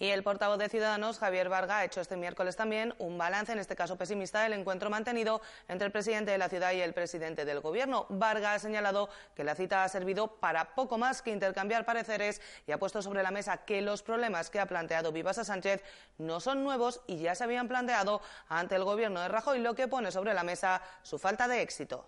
Y 0.00 0.08
el 0.08 0.22
portavoz 0.22 0.56
de 0.58 0.70
Ciudadanos, 0.70 1.18
Javier 1.18 1.50
Varga, 1.50 1.76
ha 1.76 1.84
hecho 1.84 2.00
este 2.00 2.16
miércoles 2.16 2.56
también 2.56 2.94
un 2.98 3.18
balance, 3.18 3.52
en 3.52 3.58
este 3.58 3.76
caso 3.76 3.98
pesimista, 3.98 4.40
del 4.40 4.54
encuentro 4.54 4.88
mantenido 4.88 5.42
entre 5.68 5.84
el 5.84 5.92
presidente 5.92 6.30
de 6.30 6.38
la 6.38 6.48
ciudad 6.48 6.72
y 6.72 6.80
el 6.80 6.94
presidente 6.94 7.44
del 7.44 7.60
Gobierno. 7.60 8.06
Varga 8.08 8.54
ha 8.54 8.58
señalado 8.58 9.10
que 9.36 9.44
la 9.44 9.54
cita 9.54 9.84
ha 9.84 9.88
servido 9.90 10.40
para 10.40 10.74
poco 10.74 10.96
más 10.96 11.20
que 11.20 11.32
intercambiar 11.32 11.84
pareceres 11.84 12.40
y 12.66 12.72
ha 12.72 12.78
puesto 12.78 13.02
sobre 13.02 13.22
la 13.22 13.30
mesa 13.30 13.58
que 13.58 13.82
los 13.82 14.02
problemas 14.02 14.48
que 14.48 14.58
ha 14.58 14.64
planteado 14.64 15.12
Vivas 15.12 15.36
a 15.36 15.44
Sánchez 15.44 15.84
no 16.16 16.40
son 16.40 16.64
nuevos 16.64 17.02
y 17.06 17.18
ya 17.18 17.34
se 17.34 17.44
habían 17.44 17.68
planteado 17.68 18.22
ante 18.48 18.76
el 18.76 18.84
Gobierno 18.84 19.20
de 19.20 19.28
Rajoy, 19.28 19.58
lo 19.58 19.74
que 19.74 19.86
pone 19.86 20.10
sobre 20.10 20.32
la 20.32 20.44
mesa 20.44 20.80
su 21.02 21.18
falta 21.18 21.46
de 21.46 21.60
éxito. 21.60 22.06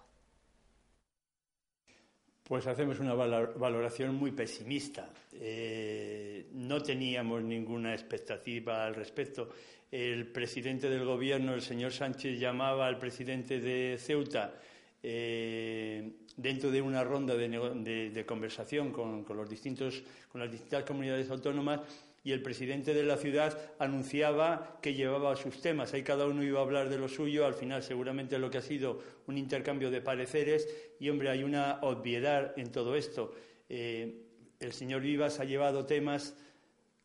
Pues 2.43 2.67
hacemos 2.67 2.99
una 2.99 3.15
valoración 3.15 4.17
muy 4.17 4.33
pesimista. 4.33 5.09
Eh, 5.33 6.47
no 6.53 6.83
teníamos 6.83 7.43
ninguna 7.43 7.94
expectativa 7.94 8.85
al 8.85 8.94
respecto. 8.94 9.50
El 9.91 10.27
presidente 10.27 10.91
del 10.91 11.05
Gobierno, 11.05 11.55
el 11.55 11.62
señor 11.62 11.93
Sánchez, 11.93 12.39
llamaba 12.39 12.87
al 12.87 12.99
presidente 12.99 13.61
de 13.61 13.97
Ceuta 13.99 14.55
eh, 15.03 16.12
dentro 16.37 16.71
de 16.71 16.81
una 16.81 17.05
ronda 17.05 17.35
de, 17.37 18.25
conversación 18.27 18.93
con, 18.93 19.25
los 19.29 19.49
distintos, 19.49 20.03
con 20.31 20.40
las 20.40 20.50
distintas 20.50 20.85
comunidades 20.85 21.31
autónomas 21.31 21.81
y 22.25 22.33
el 22.33 22.43
presidente 22.43 22.95
de 22.95 23.02
la 23.02 23.17
ciudad 23.17 23.59
anunciaba 23.79 24.79
que 24.81 24.95
llevaba 24.95 25.35
sus 25.35 25.61
temas. 25.61 25.93
Ahí 25.93 26.02
cada 26.02 26.26
uno 26.26 26.45
iba 26.45 26.61
a 26.61 26.62
hablar 26.62 26.88
de 26.88 26.99
lo 26.99 27.09
suyo. 27.09 27.47
Al 27.47 27.55
final, 27.55 27.83
seguramente 27.83 28.38
lo 28.38 28.49
que 28.49 28.59
ha 28.59 28.62
sido 28.62 29.00
un 29.26 29.38
intercambio 29.38 29.91
de 29.91 30.00
pareceres. 30.00 30.69
Y, 31.00 31.09
hombre, 31.09 31.31
hay 31.31 31.43
una 31.43 31.81
obviedad 31.83 32.57
en 32.57 32.71
todo 32.71 32.95
esto. 32.95 33.35
Eh, 33.69 34.23
el 34.61 34.73
señor 34.73 35.02
Vivas 35.02 35.41
ha 35.41 35.45
llevado 35.45 35.85
temas 35.85 36.37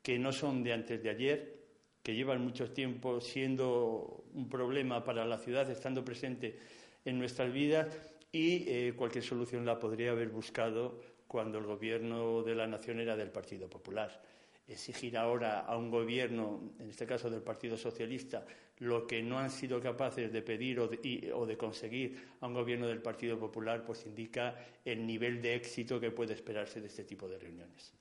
que 0.03 0.19
no 0.19 0.31
son 0.31 0.63
de 0.63 0.73
antes 0.73 1.01
de 1.01 1.09
ayer, 1.09 1.57
que 2.03 2.13
llevan 2.13 2.43
mucho 2.43 2.71
tiempo 2.71 3.19
siendo 3.19 4.23
un 4.33 4.47
problema 4.47 5.03
para 5.03 5.25
la 5.25 5.39
ciudad, 5.39 5.69
estando 5.71 6.05
presente 6.05 6.59
en 7.05 7.17
nuestras 7.17 7.51
vidas. 7.51 7.87
Y 8.31 8.65
eh, 8.67 8.93
cualquier 8.95 9.23
solución 9.23 9.65
la 9.65 9.79
podría 9.79 10.11
haber 10.11 10.29
buscado 10.29 11.01
cuando 11.25 11.57
el 11.57 11.65
gobierno 11.65 12.43
de 12.43 12.53
la 12.53 12.67
nación 12.67 12.99
era 12.99 13.17
del 13.17 13.31
Partido 13.31 13.67
Popular 13.67 14.36
exigir 14.67 15.17
ahora 15.17 15.61
a 15.61 15.77
un 15.77 15.89
gobierno, 15.89 16.73
en 16.79 16.89
este 16.89 17.05
caso 17.05 17.29
del 17.29 17.41
Partido 17.41 17.77
Socialista, 17.77 18.45
lo 18.79 19.07
que 19.07 19.23
no 19.23 19.39
han 19.39 19.49
sido 19.49 19.81
capaces 19.81 20.31
de 20.31 20.41
pedir 20.41 20.79
o 20.79 20.87
de, 20.87 21.57
conseguir 21.57 22.17
a 22.41 22.47
un 22.47 22.53
gobierno 22.53 22.87
del 22.87 23.01
Partido 23.01 23.39
Popular, 23.39 23.83
pues 23.85 24.05
indica 24.05 24.55
el 24.85 25.05
nivel 25.05 25.41
de 25.41 25.55
éxito 25.55 25.99
que 25.99 26.11
puede 26.11 26.33
esperarse 26.33 26.81
de 26.81 26.87
este 26.87 27.03
tipo 27.03 27.27
de 27.27 27.39
reuniones. 27.39 27.93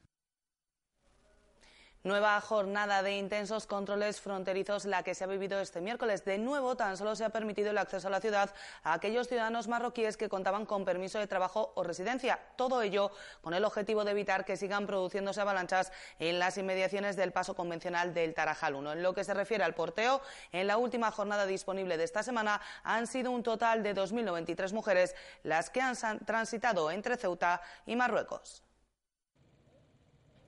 Nueva 2.07 2.41
jornada 2.41 3.03
de 3.03 3.17
intensos 3.17 3.67
controles 3.67 4.21
fronterizos 4.21 4.85
la 4.85 5.03
que 5.03 5.13
se 5.13 5.25
ha 5.25 5.27
vivido 5.27 5.59
este 5.59 5.81
miércoles. 5.81 6.25
De 6.25 6.39
nuevo, 6.39 6.77
tan 6.77 6.97
solo 6.97 7.17
se 7.17 7.25
ha 7.25 7.31
permitido 7.31 7.71
el 7.71 7.79
acceso 7.79 8.07
a 8.07 8.13
la 8.13 8.21
ciudad 8.21 8.55
a 8.85 8.93
aquellos 8.93 9.27
ciudadanos 9.27 9.67
marroquíes 9.67 10.17
que 10.17 10.29
contaban 10.29 10.67
con 10.67 10.85
permiso 10.85 11.19
de 11.19 11.27
trabajo 11.27 11.73
o 11.75 11.83
residencia. 11.83 12.39
Todo 12.55 12.81
ello 12.83 13.11
con 13.41 13.55
el 13.55 13.65
objetivo 13.65 14.05
de 14.05 14.13
evitar 14.13 14.45
que 14.45 14.57
sigan 14.57 14.87
produciéndose 14.87 15.41
avalanchas 15.41 15.91
en 16.21 16.39
las 16.39 16.57
inmediaciones 16.59 17.17
del 17.17 17.33
paso 17.33 17.57
convencional 17.57 18.15
del 18.15 18.35
Tarajal 18.35 18.77
1. 18.77 18.93
En 18.93 19.03
lo 19.03 19.13
que 19.13 19.25
se 19.25 19.35
refiere 19.35 19.65
al 19.65 19.75
porteo, 19.75 20.23
en 20.53 20.69
la 20.69 20.77
última 20.77 21.11
jornada 21.11 21.45
disponible 21.45 21.97
de 21.97 22.05
esta 22.05 22.23
semana 22.23 22.61
han 22.85 23.09
sido 23.09 23.33
un 23.33 23.43
total 23.43 23.83
de 23.83 23.97
2.093 23.97 24.73
mujeres 24.73 25.17
las 25.43 25.71
que 25.71 25.81
han 25.81 25.97
transitado 26.25 26.93
entre 26.93 27.17
Ceuta 27.17 27.63
y 27.85 27.97
Marruecos. 27.97 28.63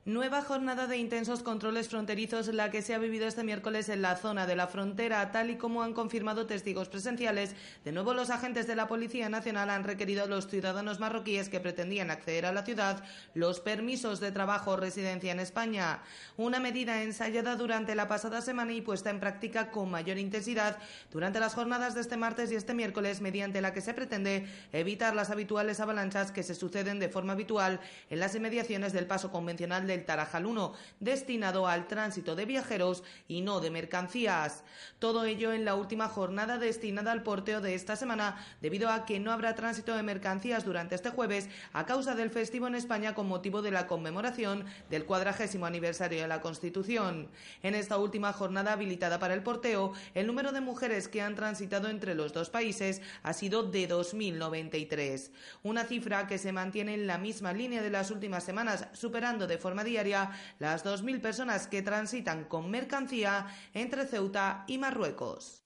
Nueva 0.09 0.41
jornada 0.41 0.87
de 0.87 0.97
intensos 0.97 1.43
controles 1.43 1.91
fronterizos 1.91 2.49
la 2.55 2.71
que 2.71 2.81
se 2.81 2.95
ha 2.95 2.99
vivido 2.99 3.29
este 3.29 3.45
miércoles 3.45 3.91
en 3.91 4.01
la 4.01 4.17
zona 4.17 4.47
de 4.47 4.57
la 4.57 4.67
frontera, 4.67 5.31
tal 5.33 5.51
y 5.51 5.57
como 5.57 5.83
han 5.83 5.93
confirmado 5.93 6.47
testigos 6.47 6.89
presenciales. 6.89 7.55
De 7.85 7.93
nuevo, 7.93 8.15
los 8.15 8.31
agentes 8.31 8.67
de 8.67 8.75
la 8.75 8.89
Policía 8.89 9.29
Nacional 9.29 9.69
han 9.69 9.85
requerido 9.85 10.25
a 10.25 10.27
los 10.27 10.49
ciudadanos 10.49 10.99
marroquíes 10.99 11.51
que 11.51 11.61
pretendían 11.61 12.11
acceder 12.11 12.47
a 12.47 12.53
la 12.53 12.65
ciudad 12.65 13.05
los 13.35 13.61
permisos 13.61 14.19
de 14.19 14.33
trabajo 14.33 14.71
o 14.71 14.77
residencia 14.79 15.31
en 15.31 15.41
España. 15.41 16.01
Una 16.39 16.59
medida 16.59 17.03
ensayada 17.03 17.57
durante 17.57 17.95
la 17.95 18.09
pasada 18.09 18.41
semana 18.41 18.73
y 18.73 18.81
puesta 18.81 19.11
en 19.11 19.21
práctica 19.21 19.71
con 19.71 19.91
mayor 19.91 20.17
intensidad 20.17 20.79
durante 21.13 21.39
las 21.39 21.53
jornadas 21.53 21.95
de 21.95 22.01
este 22.01 22.17
martes 22.17 22.51
y 22.51 22.55
este 22.55 22.73
miércoles, 22.73 23.21
mediante 23.21 23.61
la 23.61 23.75
que 23.75 23.83
se 23.83 23.93
pretende 23.93 24.49
evitar 24.73 25.15
las 25.15 25.29
habituales 25.29 25.81
avalanchas 25.81 26.33
que 26.33 26.43
se 26.43 26.55
suceden 26.55 26.99
de 26.99 27.11
forma 27.11 27.35
habitual 27.35 27.79
en 28.09 28.21
las 28.21 28.35
inmediaciones 28.35 28.95
del 28.95 29.07
paso 29.07 29.31
convencional 29.31 29.87
del 29.87 29.98
Tarajal 30.05 30.47
1, 30.47 30.73
destinado 31.01 31.67
al 31.67 31.87
tránsito 31.87 32.37
de 32.37 32.45
viajeros 32.45 33.03
y 33.27 33.41
no 33.41 33.61
de 33.61 33.71
mercancías. 33.71 34.65
Todo 34.99 35.25
ello 35.25 35.53
en 35.53 35.65
la 35.65 35.75
última 35.75 36.09
jornada 36.09 36.59
destinada 36.59 37.13
al 37.13 37.23
porteo 37.23 37.61
de 37.61 37.75
esta 37.75 37.97
semana, 37.97 38.37
debido 38.61 38.91
a 38.91 39.05
que 39.07 39.21
no 39.21 39.33
habrá 39.33 39.55
tránsito 39.55 39.95
de 39.95 40.03
mercancías 40.03 40.65
durante 40.65 40.95
este 40.95 41.11
jueves 41.11 41.49
a 41.73 41.87
causa 41.87 42.15
del 42.15 42.31
festivo 42.31 42.67
en 42.67 42.75
España 42.75 43.15
con 43.15 43.29
motivo 43.29 43.63
de 43.63 43.71
la 43.71 43.87
conmemoración 43.87 44.65
del 44.91 45.05
cuadragésimo 45.05 45.67
aniversario 45.67 46.23
de 46.23 46.29
la 46.29 46.41
Constitución. 46.41 47.29
En 47.63 47.75
esta 47.75 47.99
última 47.99 48.33
jornada 48.33 48.73
habilitada 48.73 49.19
para 49.19 49.35
el 49.35 49.43
porteo, 49.43 49.93
el 50.15 50.27
número 50.27 50.53
de 50.53 50.61
mujeres 50.61 51.09
que 51.09 51.23
han 51.23 51.35
transitado 51.35 51.89
entre 51.89 52.15
los 52.15 52.33
dos 52.33 52.51
países 52.51 53.01
ha 53.23 53.33
sido 53.33 53.63
de 53.63 53.89
2.093, 53.89 55.31
una 55.63 55.85
cifra 55.85 56.27
que 56.27 56.39
se 56.39 56.53
mantiene 56.53 56.95
en 56.95 57.07
la 57.07 57.19
misma 57.19 57.53
línea 57.53 57.83
de 57.83 57.91
las 57.91 58.11
últimas 58.11 58.45
semanas, 58.45 58.87
superando 58.93 59.47
de 59.47 59.59
forma 59.59 59.78
diaria 59.85 60.31
las 60.59 60.85
2.000 60.85 61.21
personas 61.21 61.67
que 61.67 61.83
transitan 61.83 62.45
con 62.45 62.71
mercancía 62.71 63.47
entre 63.75 64.07
Ceuta 64.07 64.65
y 64.67 64.79
Marruecos. 64.79 65.65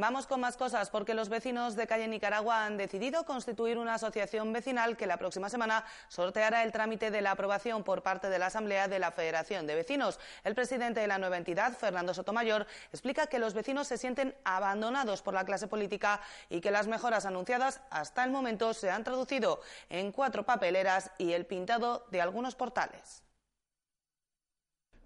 Vamos 0.00 0.26
con 0.26 0.40
más 0.40 0.56
cosas 0.56 0.88
porque 0.88 1.12
los 1.12 1.28
vecinos 1.28 1.76
de 1.76 1.86
calle 1.86 2.08
Nicaragua 2.08 2.64
han 2.64 2.78
decidido 2.78 3.26
constituir 3.26 3.76
una 3.76 3.96
asociación 3.96 4.50
vecinal 4.50 4.96
que 4.96 5.06
la 5.06 5.18
próxima 5.18 5.50
semana 5.50 5.84
sorteará 6.08 6.62
el 6.62 6.72
trámite 6.72 7.10
de 7.10 7.20
la 7.20 7.32
aprobación 7.32 7.84
por 7.84 8.02
parte 8.02 8.30
de 8.30 8.38
la 8.38 8.46
Asamblea 8.46 8.88
de 8.88 8.98
la 8.98 9.10
Federación 9.10 9.66
de 9.66 9.74
Vecinos. 9.74 10.18
El 10.42 10.54
presidente 10.54 11.00
de 11.00 11.06
la 11.06 11.18
nueva 11.18 11.36
entidad, 11.36 11.76
Fernando 11.76 12.14
Sotomayor, 12.14 12.66
explica 12.94 13.26
que 13.26 13.38
los 13.38 13.52
vecinos 13.52 13.88
se 13.88 13.98
sienten 13.98 14.34
abandonados 14.42 15.20
por 15.20 15.34
la 15.34 15.44
clase 15.44 15.68
política 15.68 16.22
y 16.48 16.62
que 16.62 16.70
las 16.70 16.86
mejoras 16.86 17.26
anunciadas 17.26 17.82
hasta 17.90 18.24
el 18.24 18.30
momento 18.30 18.72
se 18.72 18.90
han 18.90 19.04
traducido 19.04 19.60
en 19.90 20.12
cuatro 20.12 20.46
papeleras 20.46 21.10
y 21.18 21.34
el 21.34 21.44
pintado 21.44 22.06
de 22.10 22.22
algunos 22.22 22.54
portales. 22.54 23.22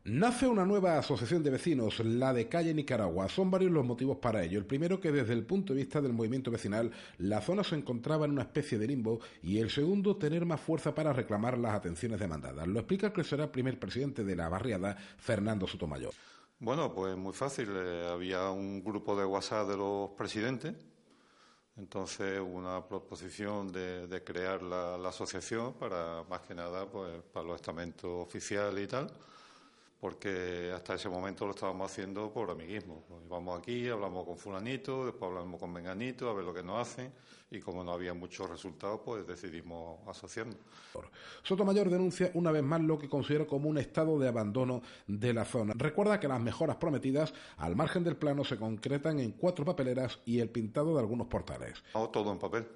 Nace 0.07 0.47
una 0.47 0.67
nueva 0.67 0.99
asociación 0.99 1.43
de 1.43 1.49
vecinos, 1.49 1.99
la 2.01 2.35
de 2.35 2.47
Calle 2.47 2.75
Nicaragua. 2.75 3.27
Son 3.31 3.51
varios 3.51 3.73
los 3.73 3.87
motivos 3.87 4.19
para 4.19 4.43
ello. 4.43 4.59
El 4.59 4.67
primero 4.67 5.01
que 5.01 5.11
desde 5.11 5.33
el 5.33 5.47
punto 5.47 5.73
de 5.73 5.79
vista 5.79 6.03
del 6.03 6.13
movimiento 6.13 6.51
vecinal, 6.51 6.91
la 7.17 7.41
zona 7.41 7.65
se 7.65 7.75
encontraba 7.75 8.27
en 8.27 8.33
una 8.33 8.43
especie 8.43 8.77
de 8.77 8.87
limbo 8.87 9.21
y 9.43 9.61
el 9.61 9.71
segundo, 9.71 10.19
tener 10.19 10.45
más 10.45 10.61
fuerza 10.61 10.95
para 10.95 11.15
reclamar 11.15 11.57
las 11.57 11.73
atenciones 11.73 12.21
demandadas. 12.21 12.69
Lo 12.69 12.81
explica 12.81 13.07
el 13.07 13.13
que 13.15 13.25
será 13.25 13.45
el 13.45 13.51
primer 13.51 13.81
presidente 13.81 14.25
de 14.25 14.37
la 14.37 14.51
barriada, 14.51 14.95
Fernando 15.17 15.67
Sotomayor. 15.67 16.13
Bueno, 16.59 16.93
pues 16.93 17.17
muy 17.17 17.33
fácil. 17.33 17.71
Eh, 17.75 18.07
había 18.13 18.51
un 18.51 18.85
grupo 18.85 19.17
de 19.17 19.25
WhatsApp 19.25 19.69
de 19.71 19.79
los 19.79 20.11
presidentes. 20.11 20.75
Entonces, 21.79 22.43
una 22.47 22.87
proposición 22.87 23.73
de, 23.73 24.23
crear 24.23 24.63
la, 24.63 24.99
la, 24.99 25.09
asociación 25.09 25.73
para, 25.73 26.25
más 26.29 26.43
que 26.43 26.55
nada, 26.55 26.85
pues 26.85 27.23
para 27.33 27.47
los 27.47 27.57
estamentos 27.57 28.11
oficiales 28.27 28.85
y 28.85 28.87
tal 28.87 29.11
porque 30.05 30.71
hasta 30.77 30.97
ese 30.97 31.09
momento 31.09 31.47
lo 31.47 31.53
estábamos 31.53 31.91
haciendo 31.91 32.31
por 32.31 32.51
amiguismo. 32.51 33.05
Vamos 33.27 33.59
aquí, 33.59 33.89
hablamos 33.89 34.27
con 34.27 34.37
fulanito, 34.37 35.07
después 35.07 35.31
hablamos 35.31 35.59
con 35.59 35.73
menganito, 35.73 36.29
a 36.29 36.35
ver 36.35 36.45
lo 36.45 36.53
que 36.53 36.63
nos 36.63 36.87
hacen, 36.87 37.11
y 37.51 37.59
como 37.59 37.83
no 37.83 37.93
había 37.93 38.13
muchos 38.13 38.51
resultados, 38.51 39.01
pues 39.03 39.27
decidimos 39.27 40.07
asociarnos. 40.07 40.59
Sotomayor 41.43 41.89
denuncia 41.89 42.31
una 42.35 42.53
vez 42.53 42.63
más 42.63 42.83
lo 42.83 42.99
que 42.99 43.09
considera 43.09 43.47
como 43.47 43.71
un 43.71 43.79
estado 43.79 44.19
de 44.19 44.29
abandono 44.29 44.83
de 45.07 45.33
la 45.33 45.47
zona. 45.47 45.73
Recuerda 45.75 46.21
que 46.21 46.29
las 46.29 46.39
mejoras 46.39 46.77
prometidas 46.77 47.33
al 47.57 47.75
margen 47.75 48.05
del 48.05 48.19
plano 48.19 48.45
se 48.45 48.59
concretan 48.59 49.21
en 49.21 49.33
cuatro 49.33 49.65
papeleras 49.65 50.21
y 50.27 50.41
el 50.41 50.51
pintado 50.51 50.93
de 50.93 51.01
algunos 51.01 51.29
portales. 51.29 51.83
todo 52.11 52.31
en 52.31 52.39
papel. 52.39 52.69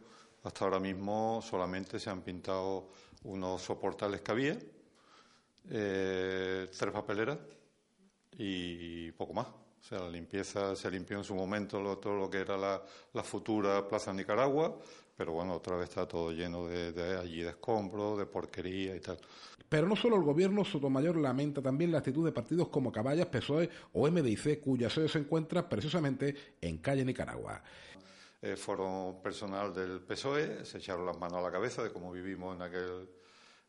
Hasta 0.44 0.64
ahora 0.64 0.80
mismo 0.80 1.40
solamente 1.42 2.00
se 2.00 2.08
han 2.08 2.22
pintado 2.22 2.88
unos 3.24 3.60
soportales 3.60 4.22
que 4.22 4.30
había 4.32 4.58
eh, 5.70 6.68
tres 6.76 6.92
papeleras 6.92 7.38
y 8.36 9.12
poco 9.12 9.34
más. 9.34 9.46
O 9.46 9.84
sea, 9.88 10.00
la 10.00 10.10
limpieza 10.10 10.74
se 10.76 10.90
limpió 10.90 11.16
en 11.18 11.24
su 11.24 11.34
momento 11.34 11.98
todo 11.98 12.16
lo 12.16 12.28
que 12.28 12.38
era 12.38 12.56
la, 12.56 13.22
futura 13.22 13.86
Plaza 13.86 14.12
Nicaragua, 14.12 14.78
pero 15.16 15.32
bueno, 15.32 15.54
otra 15.54 15.76
vez 15.76 15.88
está 15.88 16.06
todo 16.06 16.32
lleno 16.32 16.66
de, 16.66 17.18
allí 17.18 17.42
de 17.42 17.50
escombros, 17.50 18.18
de 18.18 18.26
porquería 18.26 18.96
y 18.96 19.00
tal. 19.00 19.18
Pero 19.68 19.86
no 19.86 19.96
solo 19.96 20.16
el 20.16 20.22
gobierno 20.22 20.64
Sotomayor 20.64 21.16
lamenta 21.16 21.62
también 21.62 21.92
la 21.92 21.98
actitud 21.98 22.24
de 22.24 22.32
partidos 22.32 22.68
como 22.68 22.90
Caballas, 22.90 23.26
PSOE 23.26 23.68
o 23.92 24.10
MDIC, 24.10 24.60
cuya 24.60 24.90
sede 24.90 25.08
se 25.08 25.18
encuentra 25.18 25.68
precisamente 25.68 26.34
en 26.60 26.78
calle 26.78 27.04
Nicaragua. 27.04 27.62
Eh, 28.40 28.56
fueron 28.56 29.20
personal 29.22 29.74
del 29.74 30.00
PSOE, 30.00 30.64
se 30.64 30.78
echaron 30.78 31.04
las 31.04 31.18
manos 31.18 31.38
a 31.38 31.42
la 31.42 31.50
cabeza 31.50 31.82
de 31.82 31.92
cómo 31.92 32.12
vivimos 32.12 32.54
en 32.56 32.62
aquel 32.62 33.08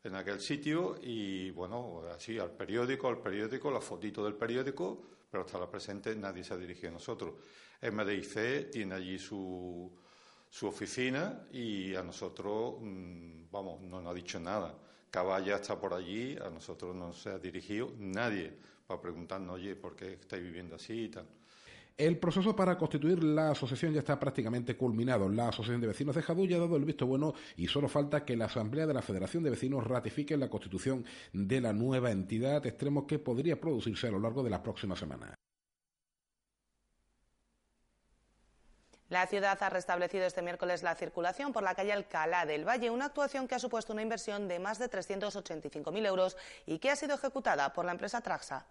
en 0.02 0.14
aquel 0.14 0.40
sitio 0.40 0.96
y 1.02 1.50
bueno, 1.50 2.02
así 2.14 2.38
al 2.38 2.50
periódico, 2.52 3.08
al 3.08 3.18
periódico, 3.18 3.70
la 3.70 3.80
fotito 3.80 4.24
del 4.24 4.34
periódico, 4.34 5.02
pero 5.30 5.44
hasta 5.44 5.58
la 5.58 5.70
presente 5.70 6.14
nadie 6.16 6.42
se 6.42 6.54
ha 6.54 6.56
dirigido 6.56 6.88
a 6.88 6.92
nosotros. 6.92 7.34
MDIC 7.82 8.70
tiene 8.70 8.94
allí 8.94 9.18
su, 9.18 9.90
su 10.48 10.66
oficina 10.66 11.46
y 11.52 11.94
a 11.94 12.02
nosotros, 12.02 12.76
mm, 12.80 13.50
vamos, 13.50 13.80
no 13.82 14.00
nos 14.00 14.12
ha 14.12 14.14
dicho 14.14 14.40
nada. 14.40 14.74
Caballa 15.10 15.56
está 15.56 15.78
por 15.78 15.94
allí, 15.94 16.36
a 16.36 16.50
nosotros 16.50 16.94
no 16.94 17.12
se 17.12 17.30
ha 17.30 17.38
dirigido 17.38 17.92
nadie 17.98 18.52
para 18.86 19.00
preguntarnos, 19.00 19.56
oye, 19.56 19.76
¿por 19.76 19.96
qué 19.96 20.14
estáis 20.14 20.42
viviendo 20.42 20.76
así 20.76 21.04
y 21.04 21.08
tal? 21.08 21.26
El 22.00 22.16
proceso 22.16 22.56
para 22.56 22.78
constituir 22.78 23.22
la 23.22 23.50
asociación 23.50 23.92
ya 23.92 23.98
está 23.98 24.18
prácticamente 24.18 24.74
culminado. 24.74 25.28
La 25.28 25.48
Asociación 25.48 25.82
de 25.82 25.88
Vecinos 25.88 26.16
de 26.16 26.22
Jadú 26.22 26.46
ya 26.46 26.56
ha 26.56 26.60
dado 26.60 26.76
el 26.76 26.86
visto 26.86 27.04
bueno 27.04 27.34
y 27.58 27.68
solo 27.68 27.90
falta 27.90 28.24
que 28.24 28.38
la 28.38 28.46
Asamblea 28.46 28.86
de 28.86 28.94
la 28.94 29.02
Federación 29.02 29.42
de 29.42 29.50
Vecinos 29.50 29.86
ratifique 29.86 30.34
la 30.38 30.48
constitución 30.48 31.04
de 31.34 31.60
la 31.60 31.74
nueva 31.74 32.10
entidad, 32.10 32.64
extremo 32.64 33.06
que 33.06 33.18
podría 33.18 33.60
producirse 33.60 34.06
a 34.06 34.12
lo 34.12 34.18
largo 34.18 34.42
de 34.42 34.48
las 34.48 34.60
próximas 34.60 34.98
semanas. 34.98 35.34
La 39.10 39.26
ciudad 39.26 39.62
ha 39.62 39.68
restablecido 39.68 40.24
este 40.24 40.40
miércoles 40.40 40.82
la 40.82 40.94
circulación 40.94 41.52
por 41.52 41.62
la 41.62 41.74
calle 41.74 41.92
Alcalá 41.92 42.46
del 42.46 42.66
Valle, 42.66 42.88
una 42.88 43.04
actuación 43.04 43.46
que 43.46 43.56
ha 43.56 43.58
supuesto 43.58 43.92
una 43.92 44.00
inversión 44.00 44.48
de 44.48 44.58
más 44.58 44.78
de 44.78 44.88
385.000 44.88 46.06
euros 46.06 46.38
y 46.64 46.78
que 46.78 46.88
ha 46.88 46.96
sido 46.96 47.16
ejecutada 47.16 47.74
por 47.74 47.84
la 47.84 47.92
empresa 47.92 48.22
Traxa. 48.22 48.64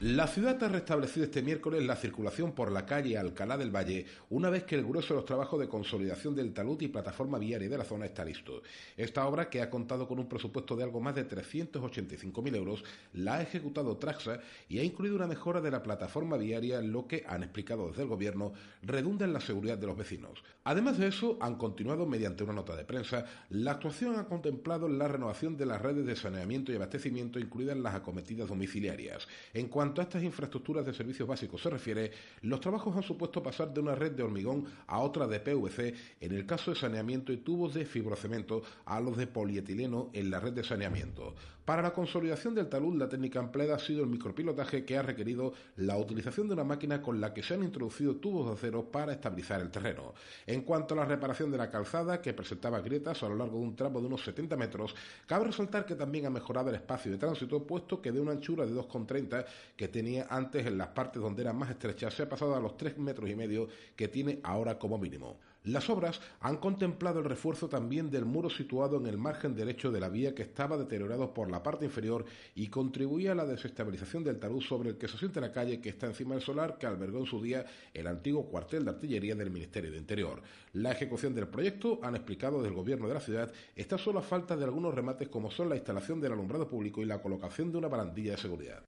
La 0.00 0.28
ciudad 0.28 0.62
ha 0.62 0.68
restablecido 0.68 1.24
este 1.24 1.42
miércoles 1.42 1.84
la 1.84 1.96
circulación 1.96 2.52
por 2.52 2.70
la 2.70 2.86
calle 2.86 3.18
Alcalá 3.18 3.56
del 3.56 3.74
Valle, 3.74 4.06
una 4.30 4.48
vez 4.48 4.62
que 4.62 4.76
el 4.76 4.84
grueso 4.84 5.08
de 5.08 5.16
los 5.16 5.24
trabajos 5.24 5.58
de 5.58 5.66
consolidación 5.66 6.36
del 6.36 6.52
talud 6.52 6.80
y 6.80 6.86
plataforma 6.86 7.36
viaria 7.36 7.68
de 7.68 7.76
la 7.76 7.82
zona 7.82 8.06
está 8.06 8.24
listo. 8.24 8.62
Esta 8.96 9.26
obra, 9.26 9.50
que 9.50 9.60
ha 9.60 9.68
contado 9.68 10.06
con 10.06 10.20
un 10.20 10.28
presupuesto 10.28 10.76
de 10.76 10.84
algo 10.84 11.00
más 11.00 11.16
de 11.16 11.28
385.000 11.28 12.54
euros, 12.54 12.84
la 13.14 13.38
ha 13.38 13.42
ejecutado 13.42 13.96
Traxa 13.96 14.38
y 14.68 14.78
ha 14.78 14.84
incluido 14.84 15.16
una 15.16 15.26
mejora 15.26 15.60
de 15.60 15.72
la 15.72 15.82
plataforma 15.82 16.36
viaria, 16.36 16.80
lo 16.80 17.08
que, 17.08 17.24
han 17.26 17.42
explicado 17.42 17.88
desde 17.88 18.02
el 18.02 18.08
Gobierno, 18.08 18.52
redunda 18.82 19.24
en 19.24 19.32
la 19.32 19.40
seguridad 19.40 19.78
de 19.78 19.88
los 19.88 19.96
vecinos. 19.96 20.44
Además 20.62 20.98
de 20.98 21.08
eso, 21.08 21.38
han 21.40 21.56
continuado 21.56 22.06
mediante 22.06 22.44
una 22.44 22.52
nota 22.52 22.76
de 22.76 22.84
prensa, 22.84 23.24
la 23.50 23.72
actuación 23.72 24.14
ha 24.16 24.26
contemplado 24.26 24.88
la 24.88 25.08
renovación 25.08 25.56
de 25.56 25.66
las 25.66 25.82
redes 25.82 26.06
de 26.06 26.14
saneamiento 26.14 26.70
y 26.70 26.76
abastecimiento, 26.76 27.40
incluidas 27.40 27.76
las 27.76 27.96
acometidas 27.96 28.48
domiciliarias. 28.48 29.26
En 29.54 29.66
cuanto 29.66 29.87
cuanto 29.88 30.02
a 30.02 30.04
estas 30.04 30.22
infraestructuras 30.22 30.84
de 30.84 30.92
servicios 30.92 31.26
básicos 31.26 31.62
se 31.62 31.70
refiere, 31.70 32.10
los 32.42 32.60
trabajos 32.60 32.94
han 32.94 33.02
supuesto 33.02 33.42
pasar 33.42 33.72
de 33.72 33.80
una 33.80 33.94
red 33.94 34.12
de 34.12 34.22
hormigón 34.22 34.66
a 34.86 34.98
otra 34.98 35.26
de 35.26 35.40
PVC 35.40 35.94
en 36.20 36.32
el 36.32 36.44
caso 36.44 36.72
de 36.72 36.76
saneamiento 36.76 37.32
y 37.32 37.38
tubos 37.38 37.72
de 37.72 37.86
fibrocemento 37.86 38.62
a 38.84 39.00
los 39.00 39.16
de 39.16 39.26
polietileno 39.26 40.10
en 40.12 40.30
la 40.30 40.40
red 40.40 40.52
de 40.52 40.62
saneamiento. 40.62 41.34
Para 41.68 41.82
la 41.82 41.92
consolidación 41.92 42.54
del 42.54 42.70
talud, 42.70 42.96
la 42.96 43.10
técnica 43.10 43.40
empleada 43.40 43.76
ha 43.76 43.78
sido 43.78 44.02
el 44.02 44.08
micropilotaje 44.08 44.86
que 44.86 44.96
ha 44.96 45.02
requerido 45.02 45.52
la 45.76 45.98
utilización 45.98 46.48
de 46.48 46.54
una 46.54 46.64
máquina 46.64 47.02
con 47.02 47.20
la 47.20 47.34
que 47.34 47.42
se 47.42 47.52
han 47.52 47.62
introducido 47.62 48.16
tubos 48.16 48.46
de 48.46 48.54
acero 48.54 48.90
para 48.90 49.12
estabilizar 49.12 49.60
el 49.60 49.70
terreno. 49.70 50.14
En 50.46 50.62
cuanto 50.62 50.94
a 50.94 50.96
la 50.96 51.04
reparación 51.04 51.50
de 51.50 51.58
la 51.58 51.68
calzada, 51.68 52.22
que 52.22 52.32
presentaba 52.32 52.80
grietas 52.80 53.22
a 53.22 53.28
lo 53.28 53.36
largo 53.36 53.58
de 53.58 53.64
un 53.64 53.76
tramo 53.76 54.00
de 54.00 54.06
unos 54.06 54.24
70 54.24 54.56
metros, 54.56 54.94
cabe 55.26 55.44
resaltar 55.44 55.84
que 55.84 55.94
también 55.94 56.24
ha 56.24 56.30
mejorado 56.30 56.70
el 56.70 56.76
espacio 56.76 57.12
de 57.12 57.18
tránsito, 57.18 57.62
puesto 57.66 58.00
que 58.00 58.12
de 58.12 58.20
una 58.20 58.32
anchura 58.32 58.64
de 58.64 58.72
2,30 58.72 59.44
que 59.76 59.88
tenía 59.88 60.26
antes 60.30 60.64
en 60.64 60.78
las 60.78 60.88
partes 60.88 61.20
donde 61.20 61.42
eran 61.42 61.58
más 61.58 61.68
estrechas, 61.68 62.14
se 62.14 62.22
ha 62.22 62.28
pasado 62.30 62.56
a 62.56 62.60
los 62.60 62.78
3 62.78 62.96
metros 62.96 63.28
y 63.28 63.36
medio 63.36 63.68
que 63.94 64.08
tiene 64.08 64.40
ahora 64.42 64.78
como 64.78 64.96
mínimo. 64.96 65.36
Las 65.64 65.90
obras 65.90 66.20
han 66.40 66.56
contemplado 66.58 67.18
el 67.18 67.24
refuerzo 67.24 67.68
también 67.68 68.10
del 68.10 68.24
muro 68.24 68.48
situado 68.48 68.96
en 68.96 69.06
el 69.06 69.18
margen 69.18 69.54
derecho 69.54 69.90
de 69.90 70.00
la 70.00 70.08
vía 70.08 70.34
que 70.34 70.42
estaba 70.42 70.78
deteriorado 70.78 71.34
por 71.34 71.50
la 71.50 71.62
parte 71.62 71.84
inferior 71.84 72.24
y 72.54 72.68
contribuía 72.68 73.32
a 73.32 73.34
la 73.34 73.44
desestabilización 73.44 74.24
del 74.24 74.38
talud 74.38 74.62
sobre 74.62 74.90
el 74.90 74.98
que 74.98 75.08
se 75.08 75.18
siente 75.18 75.40
la 75.40 75.52
calle 75.52 75.80
que 75.80 75.90
está 75.90 76.06
encima 76.06 76.36
del 76.36 76.44
solar 76.44 76.78
que 76.78 76.86
albergó 76.86 77.18
en 77.18 77.26
su 77.26 77.42
día 77.42 77.66
el 77.92 78.06
antiguo 78.06 78.46
cuartel 78.46 78.84
de 78.84 78.92
artillería 78.92 79.34
del 79.34 79.50
Ministerio 79.50 79.90
de 79.90 79.98
Interior. 79.98 80.40
La 80.72 80.92
ejecución 80.92 81.34
del 81.34 81.48
proyecto, 81.48 81.98
han 82.02 82.14
explicado 82.14 82.62
del 82.62 82.72
gobierno 82.72 83.08
de 83.08 83.14
la 83.14 83.20
ciudad, 83.20 83.52
está 83.74 83.98
solo 83.98 84.20
a 84.20 84.22
falta 84.22 84.56
de 84.56 84.64
algunos 84.64 84.94
remates 84.94 85.28
como 85.28 85.50
son 85.50 85.68
la 85.68 85.76
instalación 85.76 86.20
del 86.20 86.32
alumbrado 86.32 86.68
público 86.68 87.02
y 87.02 87.06
la 87.06 87.20
colocación 87.20 87.72
de 87.72 87.78
una 87.78 87.88
barandilla 87.88 88.32
de 88.32 88.38
seguridad. 88.38 88.84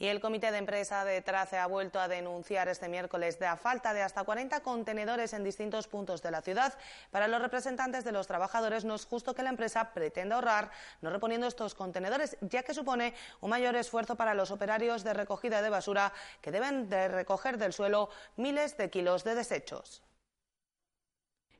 Y 0.00 0.06
el 0.06 0.18
comité 0.18 0.50
de 0.50 0.56
empresa 0.56 1.04
de 1.04 1.20
Trace 1.20 1.58
ha 1.58 1.66
vuelto 1.66 2.00
a 2.00 2.08
denunciar 2.08 2.68
este 2.68 2.88
miércoles 2.88 3.36
la 3.38 3.58
falta 3.58 3.92
de 3.92 4.00
hasta 4.00 4.24
40 4.24 4.60
contenedores 4.60 5.34
en 5.34 5.44
distintos 5.44 5.88
puntos 5.88 6.22
de 6.22 6.30
la 6.30 6.40
ciudad. 6.40 6.72
Para 7.10 7.28
los 7.28 7.42
representantes 7.42 8.02
de 8.02 8.10
los 8.10 8.26
trabajadores 8.26 8.86
no 8.86 8.94
es 8.94 9.04
justo 9.04 9.34
que 9.34 9.42
la 9.42 9.50
empresa 9.50 9.92
pretenda 9.92 10.36
ahorrar 10.36 10.70
no 11.02 11.10
reponiendo 11.10 11.46
estos 11.46 11.74
contenedores, 11.74 12.38
ya 12.40 12.62
que 12.62 12.72
supone 12.72 13.12
un 13.42 13.50
mayor 13.50 13.76
esfuerzo 13.76 14.16
para 14.16 14.32
los 14.32 14.50
operarios 14.50 15.04
de 15.04 15.12
recogida 15.12 15.60
de 15.60 15.68
basura 15.68 16.14
que 16.40 16.50
deben 16.50 16.88
de 16.88 17.08
recoger 17.08 17.58
del 17.58 17.74
suelo 17.74 18.08
miles 18.38 18.78
de 18.78 18.88
kilos 18.88 19.22
de 19.22 19.34
desechos. 19.34 20.02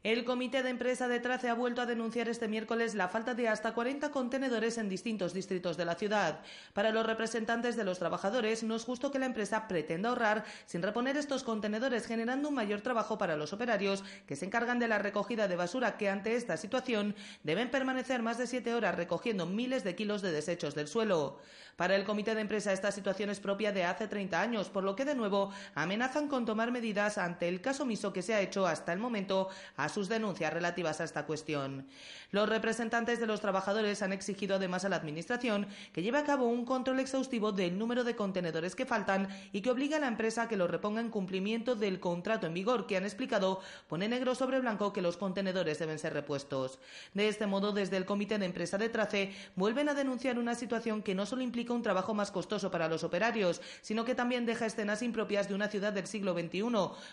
El 0.02 0.24
comité 0.24 0.62
de 0.62 0.70
empresa 0.70 1.08
de 1.08 1.20
Trace 1.20 1.50
ha 1.50 1.54
vuelto 1.54 1.82
a 1.82 1.86
denunciar 1.86 2.26
este 2.30 2.48
miércoles 2.48 2.94
la 2.94 3.08
falta 3.08 3.34
de 3.34 3.48
hasta 3.48 3.74
40 3.74 4.10
contenedores 4.10 4.78
en 4.78 4.88
distintos 4.88 5.34
distritos 5.34 5.76
de 5.76 5.84
la 5.84 5.94
ciudad. 5.94 6.40
Para 6.72 6.90
los 6.90 7.04
representantes 7.04 7.76
de 7.76 7.84
los 7.84 7.98
trabajadores, 7.98 8.62
no 8.62 8.76
es 8.76 8.84
justo 8.84 9.10
que 9.10 9.18
la 9.18 9.26
empresa 9.26 9.68
pretenda 9.68 10.08
ahorrar 10.08 10.46
sin 10.64 10.80
reponer 10.80 11.18
estos 11.18 11.42
contenedores, 11.42 12.06
generando 12.06 12.48
un 12.48 12.54
mayor 12.54 12.80
trabajo 12.80 13.18
para 13.18 13.36
los 13.36 13.52
operarios 13.52 14.02
que 14.26 14.36
se 14.36 14.46
encargan 14.46 14.78
de 14.78 14.88
la 14.88 14.98
recogida 14.98 15.48
de 15.48 15.56
basura, 15.56 15.98
que 15.98 16.08
ante 16.08 16.34
esta 16.34 16.56
situación 16.56 17.14
deben 17.42 17.70
permanecer 17.70 18.22
más 18.22 18.38
de 18.38 18.46
siete 18.46 18.72
horas 18.72 18.94
recogiendo 18.94 19.44
miles 19.44 19.84
de 19.84 19.96
kilos 19.96 20.22
de 20.22 20.32
desechos 20.32 20.74
del 20.74 20.88
suelo. 20.88 21.40
Para 21.76 21.96
el 21.96 22.04
comité 22.04 22.34
de 22.34 22.42
empresa 22.42 22.72
esta 22.72 22.92
situación 22.92 23.30
es 23.30 23.40
propia 23.40 23.72
de 23.72 23.84
hace 23.84 24.06
30 24.06 24.40
años, 24.40 24.70
por 24.70 24.84
lo 24.84 24.96
que 24.96 25.04
de 25.04 25.14
nuevo 25.14 25.50
amenazan 25.74 26.28
con 26.28 26.44
tomar 26.44 26.72
medidas 26.72 27.16
ante 27.18 27.48
el 27.48 27.60
caso 27.60 27.84
omiso 27.84 28.12
que 28.12 28.22
se 28.22 28.34
ha 28.34 28.40
hecho 28.40 28.66
hasta 28.66 28.92
el 28.92 28.98
momento 28.98 29.48
sus 29.90 30.08
denuncias 30.08 30.52
relativas 30.52 31.00
a 31.00 31.04
esta 31.04 31.26
cuestión. 31.26 31.86
Los 32.30 32.48
representantes 32.48 33.20
de 33.20 33.26
los 33.26 33.40
trabajadores 33.40 34.02
han 34.02 34.12
exigido 34.12 34.56
además 34.56 34.84
a 34.84 34.88
la 34.88 34.96
Administración 34.96 35.66
que 35.92 36.02
lleve 36.02 36.18
a 36.18 36.24
cabo 36.24 36.46
un 36.46 36.64
control 36.64 37.00
exhaustivo 37.00 37.52
del 37.52 37.76
número 37.78 38.04
de 38.04 38.16
contenedores 38.16 38.74
que 38.74 38.86
faltan 38.86 39.28
y 39.52 39.60
que 39.60 39.70
obligue 39.70 39.96
a 39.96 40.00
la 40.00 40.08
empresa 40.08 40.42
a 40.42 40.48
que 40.48 40.56
los 40.56 40.70
reponga 40.70 41.00
en 41.00 41.10
cumplimiento 41.10 41.74
del 41.74 42.00
contrato 42.00 42.46
en 42.46 42.54
vigor, 42.54 42.86
que 42.86 42.96
han 42.96 43.04
explicado 43.04 43.60
pone 43.88 44.08
negro 44.08 44.34
sobre 44.34 44.60
blanco 44.60 44.92
que 44.92 45.02
los 45.02 45.16
contenedores 45.16 45.78
deben 45.78 45.98
ser 45.98 46.12
repuestos. 46.12 46.78
De 47.14 47.28
este 47.28 47.46
modo, 47.46 47.72
desde 47.72 47.96
el 47.96 48.06
Comité 48.06 48.38
de 48.38 48.46
Empresa 48.46 48.78
de 48.78 48.88
Trace 48.88 49.32
vuelven 49.56 49.88
a 49.88 49.94
denunciar 49.94 50.38
una 50.38 50.54
situación 50.54 51.02
que 51.02 51.14
no 51.14 51.26
solo 51.26 51.42
implica 51.42 51.72
un 51.72 51.82
trabajo 51.82 52.14
más 52.14 52.30
costoso 52.30 52.70
para 52.70 52.88
los 52.88 53.04
operarios, 53.04 53.60
sino 53.80 54.04
que 54.04 54.14
también 54.14 54.46
deja 54.46 54.66
escenas 54.66 55.02
impropias 55.02 55.48
de 55.48 55.54
una 55.54 55.68
ciudad 55.68 55.92
del 55.92 56.06
siglo 56.06 56.34
XXI, 56.34 56.62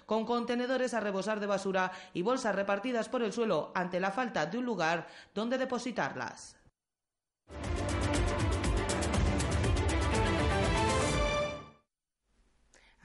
con 0.05 0.25
contenedores 0.25 0.93
a 0.93 0.99
rebosar 0.99 1.39
de 1.39 1.47
basura 1.47 1.91
y 2.13 2.21
bolsas 2.21 2.55
repartidas 2.67 3.07
por 3.07 3.23
el 3.23 3.31
suelo 3.31 3.71
ante 3.73 3.97
la 3.97 4.11
falta 4.11 4.45
de 4.45 4.57
un 4.57 4.65
lugar 4.65 5.07
donde 5.33 5.57
depositarlas. 5.57 6.57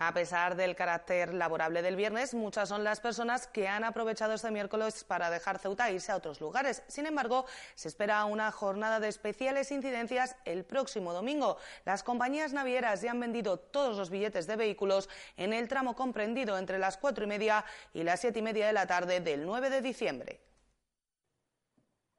A 0.04 0.12
pesar 0.12 0.56
del 0.56 0.74
carácter 0.74 1.32
laborable 1.32 1.80
del 1.80 1.94
viernes, 1.94 2.34
muchas 2.34 2.68
son 2.68 2.82
las 2.82 2.98
personas 2.98 3.46
que 3.46 3.68
han 3.68 3.84
aprovechado 3.84 4.32
este 4.32 4.50
miércoles 4.50 5.04
para 5.04 5.30
dejar 5.30 5.60
Ceuta 5.60 5.88
e 5.88 5.94
irse 5.94 6.10
a 6.10 6.16
otros 6.16 6.40
lugares. 6.40 6.82
Sin 6.88 7.06
embargo, 7.06 7.46
se 7.76 7.86
espera 7.86 8.24
una 8.24 8.50
jornada 8.50 8.98
de 8.98 9.06
especiales 9.06 9.70
incidencias 9.70 10.34
el 10.44 10.64
próximo 10.64 11.12
domingo. 11.12 11.56
Las 11.84 12.02
compañías 12.02 12.52
navieras 12.52 13.00
ya 13.00 13.12
han 13.12 13.20
vendido 13.20 13.60
todos 13.60 13.96
los 13.96 14.10
billetes 14.10 14.48
de 14.48 14.56
vehículos 14.56 15.08
en 15.36 15.52
el 15.52 15.68
tramo 15.68 15.94
comprendido 15.94 16.58
entre 16.58 16.80
las 16.80 16.96
cuatro 16.96 17.22
y 17.22 17.28
media 17.28 17.64
y 17.94 18.02
las 18.02 18.18
siete 18.18 18.40
y 18.40 18.42
media 18.42 18.66
de 18.66 18.72
la 18.72 18.88
tarde 18.88 19.20
del 19.20 19.46
9 19.46 19.70
de 19.70 19.82
diciembre. 19.82 20.51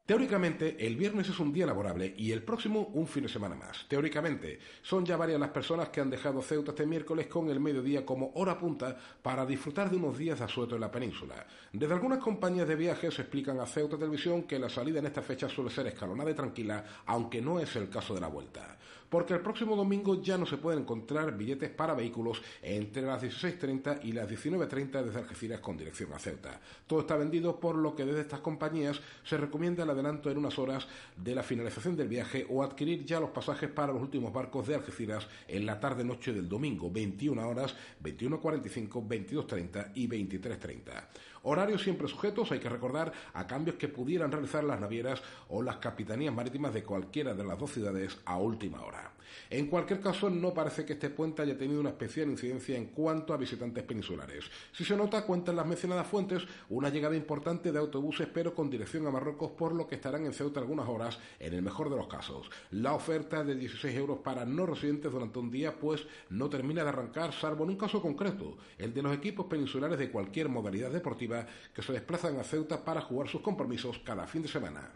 Teóricamente, 0.05 0.85
el 0.85 0.97
viernes 0.97 1.29
es 1.29 1.39
un 1.39 1.53
día 1.53 1.65
laborable 1.65 2.13
y 2.17 2.33
el 2.33 2.43
próximo 2.43 2.91
un 2.93 3.07
fin 3.07 3.23
de 3.23 3.29
semana 3.29 3.55
más. 3.55 3.85
Teóricamente, 3.87 4.59
son 4.81 5.05
ya 5.05 5.15
varias 5.15 5.39
las 5.39 5.51
personas 5.51 5.87
que 5.87 6.01
han 6.01 6.09
dejado 6.09 6.41
Ceuta 6.41 6.71
este 6.71 6.85
miércoles 6.85 7.27
con 7.27 7.49
el 7.49 7.61
mediodía 7.61 8.05
como 8.05 8.33
hora 8.35 8.59
punta 8.59 8.97
para 9.21 9.45
disfrutar 9.45 9.89
de 9.89 9.95
unos 9.95 10.17
días 10.17 10.39
de 10.39 10.43
asueto 10.43 10.75
en 10.75 10.81
la 10.81 10.91
península. 10.91 11.47
Desde 11.71 11.93
algunas 11.93 12.19
compañías 12.19 12.67
de 12.67 12.75
viajes 12.75 13.17
explican 13.17 13.61
a 13.61 13.65
Ceuta 13.65 13.97
Televisión 13.97 14.43
que 14.43 14.59
la 14.59 14.67
salida 14.67 14.99
en 14.99 15.05
esta 15.05 15.21
fecha 15.21 15.47
suele 15.47 15.69
ser 15.69 15.87
escalonada 15.87 16.31
y 16.31 16.33
tranquila, 16.33 16.83
aunque 17.05 17.41
no 17.41 17.61
es 17.61 17.73
el 17.77 17.87
caso 17.87 18.13
de 18.13 18.19
la 18.19 18.27
vuelta 18.27 18.77
porque 19.13 19.35
el 19.35 19.41
próximo 19.41 19.75
domingo 19.75 20.23
ya 20.23 20.39
no 20.39 20.45
se 20.47 20.57
pueden 20.57 20.81
encontrar 20.81 21.37
billetes 21.37 21.69
para 21.69 21.93
vehículos 21.93 22.41
entre 22.63 23.03
las 23.03 23.21
16.30 23.21 23.99
y 24.01 24.11
las 24.11 24.27
19.30 24.27 25.03
desde 25.03 25.19
Algeciras 25.19 25.59
con 25.59 25.77
dirección 25.77 26.11
a 26.13 26.17
Ceuta. 26.17 26.59
Todo 26.87 27.01
está 27.01 27.15
vendido, 27.15 27.59
por 27.59 27.75
lo 27.75 27.95
que 27.95 28.05
desde 28.05 28.21
estas 28.21 28.39
compañías 28.39 28.99
se 29.23 29.37
recomienda 29.37 29.83
el 29.83 29.91
adelanto 29.93 30.29
en 30.29 30.37
unas 30.37 30.59
horas 30.59 30.87
de 31.15 31.33
la 31.33 31.43
finalización 31.43 31.95
del 31.95 32.07
viaje 32.07 32.45
o 32.49 32.63
adquirir 32.63 33.05
ya 33.05 33.19
los 33.19 33.29
pasajes 33.29 33.69
para 33.69 33.93
los 33.93 34.01
últimos 34.01 34.33
barcos 34.33 34.67
de 34.67 34.75
Algeciras 34.75 35.27
en 35.47 35.65
la 35.65 35.79
tarde-noche 35.79 36.33
del 36.33 36.49
domingo, 36.49 36.91
21 36.91 37.47
horas, 37.47 37.75
21.45, 38.03 39.07
22.30 39.07 39.91
y 39.95 40.07
23.30. 40.07 41.03
Horarios 41.43 41.83
siempre 41.83 42.07
sujetos, 42.07 42.51
hay 42.51 42.59
que 42.59 42.69
recordar, 42.69 43.11
a 43.33 43.47
cambios 43.47 43.75
que 43.75 43.89
pudieran 43.89 44.31
realizar 44.31 44.63
las 44.63 44.79
navieras 44.79 45.21
o 45.49 45.61
las 45.61 45.77
capitanías 45.77 46.33
marítimas 46.33 46.73
de 46.73 46.83
cualquiera 46.83 47.33
de 47.33 47.43
las 47.43 47.59
dos 47.59 47.71
ciudades 47.71 48.17
a 48.25 48.37
última 48.37 48.81
hora. 48.81 49.11
En 49.49 49.67
cualquier 49.67 49.99
caso, 49.99 50.29
no 50.29 50.53
parece 50.53 50.85
que 50.85 50.93
este 50.93 51.09
puente 51.09 51.41
haya 51.41 51.57
tenido 51.57 51.79
una 51.79 51.89
especial 51.89 52.29
incidencia 52.29 52.77
en 52.77 52.87
cuanto 52.87 53.33
a 53.33 53.37
visitantes 53.37 53.83
peninsulares. 53.83 54.45
Si 54.71 54.83
se 54.85 54.95
nota, 54.95 55.25
cuentan 55.25 55.55
las 55.55 55.65
mencionadas 55.65 56.07
fuentes, 56.07 56.43
una 56.69 56.89
llegada 56.89 57.15
importante 57.15 57.71
de 57.71 57.79
autobuses, 57.79 58.27
pero 58.33 58.55
con 58.55 58.69
dirección 58.69 59.05
a 59.07 59.11
Marruecos, 59.11 59.51
por 59.51 59.73
lo 59.73 59.82
que 59.87 59.95
estarán 59.95 60.25
en 60.25 60.33
Ceuta 60.33 60.59
algunas 60.59 60.87
horas, 60.87 61.19
en 61.39 61.53
el 61.53 61.61
mejor 61.61 61.89
de 61.89 61.97
los 61.97 62.07
casos. 62.07 62.49
La 62.71 62.93
oferta 62.93 63.43
de 63.43 63.55
16 63.55 63.95
euros 63.95 64.19
para 64.19 64.45
no 64.45 64.65
residentes 64.65 65.11
durante 65.11 65.39
un 65.39 65.51
día, 65.51 65.77
pues 65.79 66.05
no 66.29 66.49
termina 66.49 66.83
de 66.83 66.89
arrancar, 66.89 67.33
salvo 67.33 67.63
en 67.63 67.71
un 67.71 67.77
caso 67.77 68.01
concreto, 68.01 68.57
el 68.77 68.93
de 68.93 69.01
los 69.01 69.13
equipos 69.13 69.45
peninsulares 69.45 69.99
de 69.99 70.11
cualquier 70.11 70.49
modalidad 70.49 70.91
deportiva 70.91 71.45
que 71.73 71.81
se 71.81 71.93
desplazan 71.93 72.39
a 72.39 72.43
Ceuta 72.43 72.83
para 72.83 73.01
jugar 73.01 73.27
sus 73.27 73.41
compromisos 73.41 73.99
cada 73.99 74.27
fin 74.27 74.41
de 74.41 74.47
semana. 74.47 74.91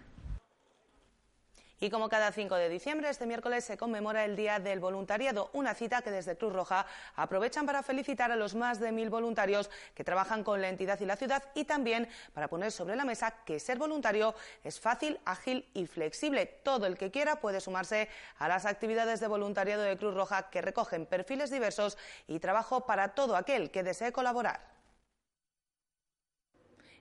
Y 1.79 1.91
como 1.91 2.09
cada 2.09 2.31
5 2.31 2.55
de 2.55 2.69
diciembre, 2.69 3.07
este 3.07 3.27
miércoles 3.27 3.63
se 3.63 3.77
conmemora 3.77 4.25
el 4.25 4.35
Día 4.35 4.57
del 4.59 4.79
Voluntariado, 4.79 5.51
una 5.53 5.75
cita 5.75 6.01
que 6.01 6.09
desde 6.09 6.35
Cruz 6.35 6.51
Roja 6.51 6.87
aprovechan 7.15 7.67
para 7.67 7.83
felicitar 7.83 8.31
a 8.31 8.35
los 8.35 8.55
más 8.55 8.79
de 8.79 8.91
mil 8.91 9.11
voluntarios 9.11 9.69
que 9.93 10.03
trabajan 10.03 10.43
con 10.43 10.59
la 10.59 10.69
entidad 10.69 10.99
y 10.99 11.05
la 11.05 11.17
ciudad 11.17 11.43
y 11.53 11.65
también 11.65 12.09
para 12.33 12.47
poner 12.47 12.71
sobre 12.71 12.95
la 12.95 13.05
mesa 13.05 13.31
que 13.45 13.59
ser 13.59 13.77
voluntario 13.77 14.33
es 14.63 14.79
fácil, 14.79 15.19
ágil 15.23 15.69
y 15.75 15.85
flexible. 15.85 16.47
Todo 16.47 16.87
el 16.87 16.97
que 16.97 17.11
quiera 17.11 17.41
puede 17.41 17.61
sumarse 17.61 18.09
a 18.39 18.47
las 18.47 18.65
actividades 18.65 19.19
de 19.19 19.27
voluntariado 19.27 19.83
de 19.83 19.97
Cruz 19.97 20.15
Roja 20.15 20.49
que 20.49 20.63
recogen 20.63 21.05
perfiles 21.05 21.51
diversos 21.51 21.95
y 22.27 22.39
trabajo 22.39 22.87
para 22.87 23.09
todo 23.09 23.35
aquel 23.35 23.69
que 23.69 23.83
desee 23.83 24.11
colaborar. 24.11 24.76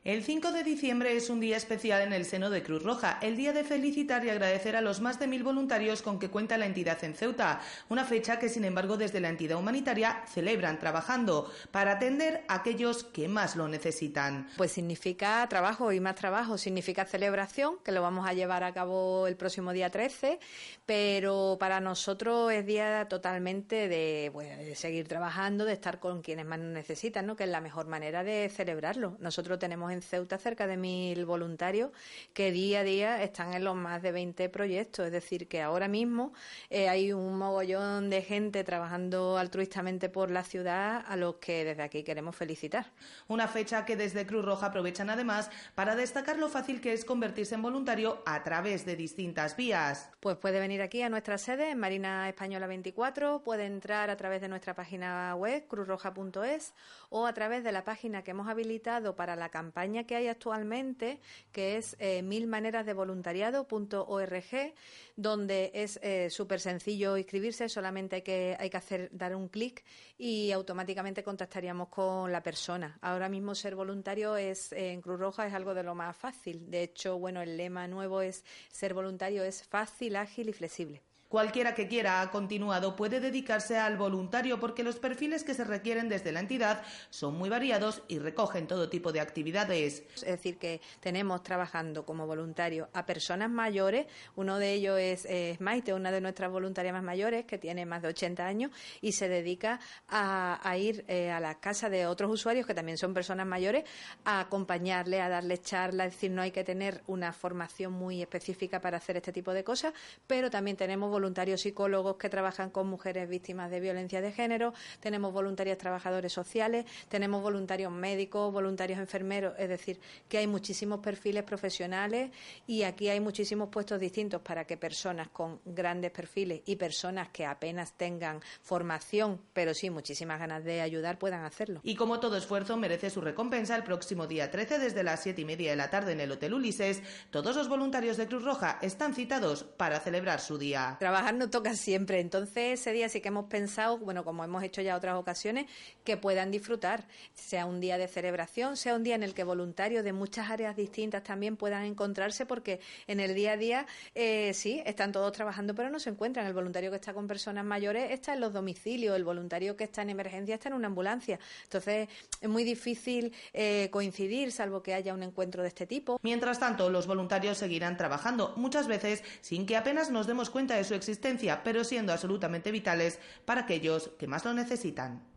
El 0.07 0.23
5 0.23 0.53
de 0.53 0.63
diciembre 0.63 1.17
es 1.17 1.31
un 1.31 1.41
día 1.41 1.57
especial 1.57 2.01
en 2.01 2.13
el 2.13 2.25
seno 2.25 2.49
de 2.49 2.63
Cruz 2.63 2.85
Roja, 2.85 3.19
el 3.23 3.37
día 3.37 3.53
de 3.53 3.65
felicitar 3.65 4.25
y 4.25 4.31
agradecer 4.31 4.77
a 4.77 4.81
los 4.81 5.01
más 5.01 5.19
de 5.19 5.27
mil 5.27 5.43
voluntarios 5.43 6.01
con 6.01 6.21
que 6.21 6.31
cuenta 6.31 6.57
la 6.57 6.67
entidad 6.67 7.03
en 7.03 7.13
Ceuta, 7.13 7.61
una 7.89 8.05
fecha 8.05 8.39
que 8.39 8.49
sin 8.49 8.65
embargo 8.65 8.97
desde 8.97 9.19
la 9.19 9.31
entidad 9.31 9.59
humanitaria 9.59 10.23
celebran 10.33 10.79
trabajando 10.79 11.51
para 11.73 11.91
atender 11.91 12.45
a 12.47 12.55
aquellos 12.55 13.03
que 13.03 13.27
más 13.27 13.57
lo 13.57 13.67
necesitan. 13.67 14.47
Pues 14.57 14.71
significa 14.71 15.45
trabajo 15.49 15.91
y 15.91 15.99
más 15.99 16.15
trabajo, 16.15 16.57
significa 16.57 17.05
celebración, 17.05 17.79
que 17.83 17.91
lo 17.91 18.01
vamos 18.01 18.29
a 18.29 18.33
llevar 18.33 18.63
a 18.63 18.73
cabo 18.73 19.27
el 19.27 19.35
próximo 19.35 19.73
día 19.73 19.91
13, 19.91 20.39
pero 20.87 21.57
para 21.59 21.81
nosotros 21.81 22.53
es 22.53 22.65
día 22.65 23.09
totalmente 23.09 23.89
de, 23.89 24.31
de 24.33 24.77
seguir 24.77 25.09
trabajando, 25.09 25.65
de 25.65 25.73
estar 25.73 25.99
con 25.99 26.23
quienes 26.23 26.47
más 26.47 26.61
nos 26.61 26.73
necesitan, 26.73 27.27
¿no? 27.27 27.35
que 27.35 27.43
es 27.43 27.51
la 27.51 27.61
mejor 27.61 27.89
manera 27.89 28.23
de 28.23 28.49
celebrarlo. 28.55 29.17
Nosotros 29.19 29.59
tenemos 29.59 29.91
en 29.96 29.96
Ceuta 30.03 30.39
cerca 30.39 30.67
de 30.67 30.77
mil 30.77 31.25
voluntarios 31.25 31.91
que 32.33 32.53
día 32.53 32.81
a 32.81 32.85
día 32.85 33.23
están 33.23 33.55
en 33.55 33.65
los 33.65 33.77
más 33.77 34.03
de 34.03 34.13
20 34.13 34.49
proyectos. 34.49 35.07
Es 35.07 35.13
decir, 35.13 35.49
que 35.49 35.63
ahora 35.63 35.89
mismo 35.89 36.33
eh, 36.71 36.89
hay 36.89 37.13
un 37.13 37.39
mogollón 37.39 38.11
de 38.11 38.23
gente 38.23 38.65
trabajando 38.65 39.39
altruistamente 39.39 40.09
por 40.09 40.31
la 40.31 40.43
ciudad 40.43 41.05
a 41.07 41.17
los 41.17 41.37
que 41.37 41.65
desde 41.65 41.83
aquí 41.83 42.03
queremos 42.03 42.35
felicitar. 42.35 42.93
Una 43.29 43.49
fecha 43.49 43.85
que 43.85 43.97
desde 43.97 44.27
Cruz 44.27 44.45
Roja 44.45 44.67
aprovechan 44.67 45.11
además 45.11 45.51
para 45.75 45.95
destacar 45.95 46.39
lo 46.39 46.49
fácil 46.49 46.81
que 46.81 46.93
es 46.93 47.05
convertirse 47.05 47.55
en 47.55 47.63
voluntario 47.63 48.23
a 48.27 48.43
través 48.43 48.85
de 48.85 48.97
distintas 48.97 49.57
vías. 49.57 50.11
Pues 50.21 50.37
puede 50.37 50.59
venir 50.59 50.83
aquí 50.83 51.03
a 51.03 51.09
nuestra 51.09 51.39
sede 51.39 51.71
en 51.71 51.79
Marina 51.79 52.29
Española 52.29 52.67
24, 52.67 53.43
puede 53.43 53.67
entrar 53.67 54.11
a 54.11 54.17
través 54.17 54.41
de 54.41 54.49
nuestra 54.49 54.75
página 54.75 55.35
web 55.37 55.67
cruzroja.es 55.69 56.75
o 57.11 57.27
a 57.27 57.33
través 57.33 57.63
de 57.65 57.73
la 57.73 57.85
página 57.85 58.23
que 58.23 58.33
hemos 58.33 58.49
habilitado 58.49 59.17
para 59.17 59.37
la 59.37 59.49
campaña 59.51 59.76
que 60.07 60.17
hay 60.17 60.29
actualmente, 60.29 61.21
que 61.53 61.77
es 61.77 61.97
eh, 61.99 62.23
milmanerasdevoluntariado.org, 62.23 64.75
donde 65.17 65.71
es 65.75 66.01
eh, 66.03 66.31
súper 66.31 66.61
sencillo 66.61 67.19
inscribirse, 67.19 67.69
solamente 67.69 68.17
hay 68.17 68.23
que, 68.23 68.57
hay 68.59 68.71
que 68.71 68.77
hacer, 68.79 69.11
dar 69.13 69.37
un 69.37 69.49
clic 69.49 69.85
y 70.17 70.51
automáticamente 70.53 71.23
contactaríamos 71.23 71.89
con 71.89 72.33
la 72.33 72.43
persona. 72.43 72.97
Ahora 73.03 73.29
mismo 73.29 73.55
ser 73.55 73.77
voluntario 73.77 74.39
es 74.39 74.73
eh, 74.73 74.93
en 74.93 75.03
Cruz 75.03 75.21
Roja 75.21 75.47
es 75.47 75.53
algo 75.53 75.75
de 75.75 75.83
lo 75.83 75.95
más 75.95 76.17
fácil. 76.17 76.71
De 76.71 76.83
hecho, 76.83 77.19
bueno, 77.19 77.43
el 77.43 77.59
lema 77.59 77.87
nuevo 77.87 78.23
es 78.23 78.47
ser 78.71 78.95
voluntario 78.95 79.45
es 79.45 79.63
fácil, 79.63 80.17
ágil 80.17 80.49
y 80.49 80.55
flexible. 80.55 81.03
Cualquiera 81.29 81.75
que 81.75 81.89
quiera 81.89 82.21
ha 82.21 82.31
continuado 82.31 82.95
puede 82.95 83.19
dedicarse 83.19 83.77
al 83.77 83.97
voluntario 83.97 84.61
porque 84.61 84.85
los 84.85 84.97
perfiles 84.97 85.43
que 85.43 85.55
se 85.55 85.65
requieren 85.65 86.09
desde 86.09 86.31
la 86.31 86.39
entidad 86.39 86.83
son 87.11 87.37
muy 87.37 87.49
variados 87.49 88.03
y 88.07 88.21
recogen 88.21 88.69
todo 88.69 88.89
tipo 88.89 89.11
de 89.11 89.21
actividades. 89.21 90.05
Es 90.15 90.25
decir, 90.25 90.57
que 90.59 90.81
tenemos 91.01 91.43
trabajando 91.43 92.07
como 92.07 92.27
voluntario 92.27 92.89
a 92.93 93.05
personas 93.07 93.51
mayores. 93.51 94.07
Uno 94.37 94.59
de 94.59 94.75
ellos 94.75 94.99
es, 95.01 95.61
Maite, 95.61 95.93
una 95.95 96.13
de 96.13 96.21
nuestras 96.21 96.51
voluntarias 96.51 96.95
más 96.95 97.03
mayores, 97.03 97.45
que 97.45 97.59
tiene 97.59 97.87
más 97.87 98.03
de 98.03 98.09
80 98.09 98.47
años 98.47 98.71
y 99.01 99.13
se 99.13 99.29
dedica 99.29 99.81
a, 100.09 100.77
ir 100.79 101.05
eh, 101.09 101.31
a 101.31 101.41
la 101.41 101.59
casa 101.59 101.91
de 101.91 102.07
otros 102.07 102.31
usuarios 102.31 102.67
que 102.67 102.75
también 102.75 102.99
son 102.99 103.15
personas 103.15 103.47
mayores 103.47 103.85
a 104.25 104.41
acompañarle, 104.41 105.21
a 105.21 105.29
darles 105.29 105.63
charlas. 105.63 106.09
Es 106.09 106.13
decir, 106.15 106.31
no 106.31 106.43
hay 106.43 106.53
que 106.53 106.63
tener 106.63 107.03
una 107.09 107.33
formación 107.33 107.93
muy 107.93 108.23
específica 108.23 108.81
para 108.81 108.99
hacer 108.99 109.17
este 109.17 109.33
tipo 109.33 109.53
de 109.53 109.65
cosas, 109.65 109.93
pero 110.27 110.51
también 110.51 110.77
tenemos 110.77 111.11
voluntarios 111.17 111.63
psicólogos 111.63 112.19
que 112.19 112.29
trabajan 112.29 112.69
con 112.69 112.89
mujeres 112.89 113.27
víctimas 113.27 113.71
de 113.71 113.81
violencia 113.81 114.21
de 114.21 114.33
género, 114.33 114.75
tenemos 115.01 115.33
voluntarios 115.33 115.79
trabajadores 115.79 116.31
sociales, 116.31 116.85
tenemos 117.09 117.41
voluntarios 117.41 117.91
médicos, 117.91 118.53
voluntarios 118.53 118.99
enfermeros, 118.99 119.55
es 119.59 119.71
decir, 119.71 119.99
que 120.29 120.37
hay 120.37 120.47
muchísimos 120.47 121.01
perfiles 121.01 121.43
profesionales 121.43 122.33
y 122.67 122.83
aquí 122.83 123.09
hay 123.09 123.19
muchísimos 123.19 123.71
puestos 123.71 123.99
distintos 123.99 124.43
para 124.43 124.67
que 124.67 124.77
personas 124.77 125.29
con 125.29 125.59
grandes 125.65 126.11
perfiles 126.11 126.61
y 126.67 126.77
personas 126.77 127.31
que 127.31 127.47
apenas 127.47 127.95
tengan 127.97 128.43
formación, 128.61 129.41
pero 129.55 129.73
sí 129.73 129.89
muchísimas 129.89 130.39
ganas 130.39 130.65
de 130.65 130.83
ayudar, 130.83 131.19
puedan 131.19 131.47
hacerlo. 131.47 131.81
Y 131.83 131.95
como 131.95 132.21
todo 132.21 132.37
esfuerzo 132.37 132.77
merece 132.77 133.09
su 133.09 133.23
recompensa, 133.23 133.75
el 133.75 133.85
próximo 133.85 134.27
día 134.27 134.51
13 134.51 134.79
desde 134.81 135.03
las 135.03 135.23
siete 135.23 135.41
y 135.41 135.45
media 135.47 135.71
de 135.71 135.77
la 135.77 135.89
tarde 135.89 136.13
en 136.13 136.21
el 136.21 136.33
Hotel 136.33 136.53
Ulises, 136.53 137.03
todos 137.31 137.57
los 137.57 137.71
voluntarios 137.71 138.19
de 138.19 138.27
Cruz 138.27 138.45
Roja 138.45 138.79
están 138.83 139.15
citados 139.15 139.65
para 139.65 139.99
celebrar 140.01 140.41
su 140.41 140.59
día 140.59 140.99
trabajar 141.07 141.37
no 141.37 141.49
toca 141.49 141.77
siempre. 141.77 142.19
Entonces, 142.19 142.81
ese 142.81 142.91
día 142.91 143.09
sí 143.09 143.21
que 143.21 143.29
hemos 143.29 143.45
pensado, 143.45 143.97
bueno, 143.99 144.25
como 144.25 144.43
hemos 144.43 144.65
hecho 144.65 144.83
ya 144.83 144.97
otras 144.97 145.15
ocasiones, 145.15 145.67
que 146.03 146.17
puedan 146.17 146.51
disfrutar, 146.51 147.07
sea 147.33 147.65
un 147.65 147.79
día 147.81 147.97
de 147.97 148.09
celebración, 148.09 148.77
sea 148.77 148.97
un 148.97 149.05
día 149.05 149.15
en 149.15 149.23
el 149.23 149.33
que 149.33 149.45
voluntarios 149.45 150.03
de 150.03 150.13
muchas 150.13 150.51
áreas 150.51 150.75
distintas 150.75 151.23
también 151.23 151.57
puedan 151.57 151.85
encontrarse, 151.85 152.45
porque 152.45 152.81
en 153.07 153.21
el 153.21 153.37
día 153.37 153.53
a 153.53 153.57
día, 153.57 153.87
eh, 154.17 154.53
sí, 154.53 154.83
están 154.85 155.13
todos 155.13 155.31
trabajando, 155.31 155.77
pero 155.77 155.91
no 155.91 156.01
se 156.01 156.11
encuentran. 156.11 156.45
El 156.45 156.55
voluntario 156.55 156.91
que 156.91 156.97
está 156.97 157.15
con 157.15 157.29
personas 157.29 157.65
mayores 157.65 158.11
está 158.11 158.35
en 158.35 158.41
los 158.41 158.53
domicilios, 158.53 159.15
el 159.15 159.23
voluntario 159.23 159.77
que 159.77 159.85
está 159.85 160.03
en 160.03 160.11
emergencia 160.11 160.57
está 160.57 160.71
en 160.71 160.75
una 160.75 160.89
ambulancia. 160.89 161.39
Entonces, 161.63 162.09
es 162.41 162.49
muy 162.49 162.65
difícil 162.65 163.33
eh, 163.53 163.91
coincidir, 163.93 164.51
salvo 164.51 164.83
que 164.83 164.93
haya 164.93 165.15
un 165.15 165.23
encuentro 165.23 165.63
de 165.63 165.69
este 165.69 165.87
tipo. 165.87 166.19
Mientras 166.25 166.59
tanto, 166.59 166.91
los 166.91 167.07
voluntarios 167.07 167.59
seguirán 167.59 167.97
trabajando, 167.97 168.55
muchas 168.57 168.89
veces 168.89 169.23
sin 169.41 169.67
que 169.67 169.77
apenas 169.77 170.11
nos 170.11 170.27
demos 170.27 170.51
cuenta 170.51 170.75
de 170.75 170.83
su 170.83 170.96
existencia, 170.97 171.63
pero 171.63 171.85
siendo 171.85 172.13
absolutamente 172.13 172.73
vitales 172.73 173.19
para 173.45 173.63
aquellos 173.63 174.11
que 174.19 174.27
más 174.27 174.45
lo 174.45 174.55
necesitan. 174.55 175.36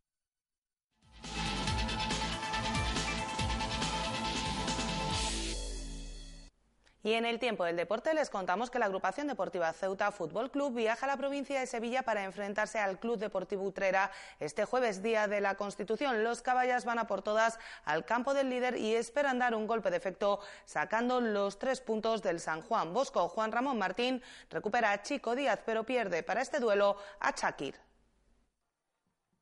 Y 7.10 7.14
en 7.16 7.26
el 7.26 7.40
tiempo 7.40 7.66
del 7.66 7.76
deporte 7.76 8.14
les 8.14 8.30
contamos 8.30 8.70
que 8.70 8.78
la 8.78 8.86
agrupación 8.86 9.26
deportiva 9.26 9.74
Ceuta 9.74 10.12
Fútbol 10.12 10.52
Club 10.52 10.76
viaja 10.76 11.08
a 11.08 11.10
la 11.10 11.18
provincia 11.18 11.60
de 11.60 11.66
Sevilla 11.66 12.04
para 12.04 12.24
enfrentarse 12.24 12.78
al 12.78 13.00
Club 13.00 13.18
Deportivo 13.18 13.64
Utrera 13.64 14.12
este 14.40 14.64
jueves, 14.64 15.02
día 15.02 15.28
de 15.28 15.42
la 15.42 15.56
Constitución. 15.56 16.24
Los 16.24 16.44
caballas 16.44 16.86
van 16.86 17.00
a 17.00 17.08
por 17.08 17.24
todas 17.24 17.58
al 17.84 18.06
campo 18.06 18.36
del 18.36 18.52
líder 18.52 18.78
y 18.78 18.94
esperan 18.94 19.40
dar 19.40 19.56
un 19.56 19.66
golpe 19.66 19.90
de 19.90 19.98
efecto 19.98 20.40
sacando 20.66 21.20
los 21.20 21.58
tres 21.58 21.82
puntos 21.82 22.22
del 22.22 22.40
San 22.40 22.62
Juan 22.62 22.94
Bosco. 22.94 23.28
Juan 23.28 23.52
Ramón 23.52 23.80
Martín 23.80 24.22
recupera 24.52 24.92
a 24.92 25.02
Chico 25.02 25.36
Díaz, 25.36 25.64
pero 25.66 25.86
pierde 25.86 26.22
para 26.22 26.44
este 26.44 26.60
duelo 26.60 26.96
a 27.22 27.32
Shakir. 27.32 27.74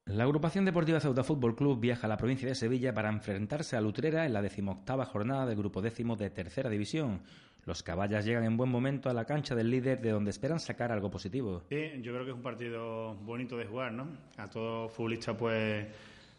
La 0.07 0.23
agrupación 0.23 0.63
deportiva 0.63 1.01
Ceuta 1.01 1.25
Fútbol 1.25 1.53
Club 1.53 1.81
viaja 1.81 2.07
a 2.07 2.09
la 2.09 2.15
provincia 2.15 2.47
de 2.47 2.55
Sevilla 2.55 2.93
para 2.93 3.09
enfrentarse 3.09 3.75
a 3.75 3.81
Utrera 3.81 4.25
en 4.25 4.31
la 4.31 4.41
decimoctava 4.41 5.05
jornada 5.05 5.45
del 5.45 5.57
grupo 5.57 5.81
décimo 5.81 6.15
de 6.15 6.29
tercera 6.29 6.69
división. 6.69 7.23
Los 7.67 7.83
caballas 7.83 8.23
llegan 8.23 8.45
en 8.45 8.55
buen 8.55 8.69
momento 8.69 9.09
a 9.09 9.13
la 9.13 9.25
cancha 9.25 9.53
del 9.53 9.69
líder 9.69 9.99
de 9.99 10.11
donde 10.11 10.31
esperan 10.31 10.57
sacar 10.57 10.89
algo 10.89 11.11
positivo. 11.11 11.63
Sí, 11.69 11.91
yo 12.01 12.13
creo 12.13 12.23
que 12.23 12.31
es 12.31 12.35
un 12.37 12.41
partido 12.41 13.13
bonito 13.15 13.57
de 13.57 13.65
jugar, 13.65 13.91
¿no? 13.91 14.07
A 14.37 14.49
todo 14.49 14.87
futbolista 14.87 15.35
pues 15.35 15.85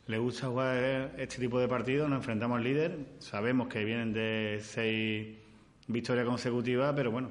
le 0.06 0.18
gusta 0.18 0.46
jugar 0.46 1.12
este 1.18 1.38
tipo 1.38 1.60
de 1.60 1.68
partidos, 1.68 2.08
nos 2.08 2.20
enfrentamos 2.20 2.56
al 2.56 2.64
líder, 2.64 2.96
sabemos 3.18 3.68
que 3.68 3.84
vienen 3.84 4.10
de 4.14 4.58
seis 4.62 5.36
victorias 5.86 6.24
consecutivas, 6.24 6.94
pero 6.96 7.10
bueno, 7.10 7.30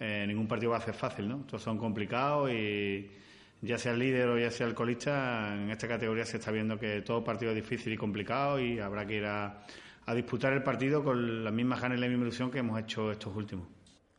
eh, 0.00 0.24
ningún 0.26 0.48
partido 0.48 0.72
va 0.72 0.78
a 0.78 0.80
ser 0.80 0.94
fácil, 0.94 1.28
¿no? 1.28 1.44
Todos 1.46 1.62
son 1.62 1.78
complicados 1.78 2.50
y 2.50 3.08
ya 3.62 3.78
sea 3.78 3.92
el 3.92 4.00
líder 4.00 4.26
o 4.30 4.36
ya 4.36 4.50
sea 4.50 4.66
el 4.66 4.74
colista, 4.74 5.54
en 5.54 5.70
esta 5.70 5.86
categoría 5.86 6.24
se 6.24 6.38
está 6.38 6.50
viendo 6.50 6.76
que 6.76 7.02
todo 7.02 7.22
partido 7.22 7.52
es 7.52 7.56
difícil 7.56 7.92
y 7.92 7.96
complicado 7.96 8.58
y 8.58 8.80
habrá 8.80 9.06
que 9.06 9.14
ir 9.14 9.26
a 9.26 9.64
a 10.08 10.14
disputar 10.14 10.54
el 10.54 10.62
partido 10.62 11.04
con 11.04 11.44
las 11.44 11.52
mismas 11.52 11.82
ganas 11.82 11.98
y 11.98 12.00
la 12.00 12.08
misma 12.08 12.22
ilusión 12.22 12.50
que 12.50 12.60
hemos 12.60 12.80
hecho 12.80 13.12
estos 13.12 13.36
últimos. 13.36 13.68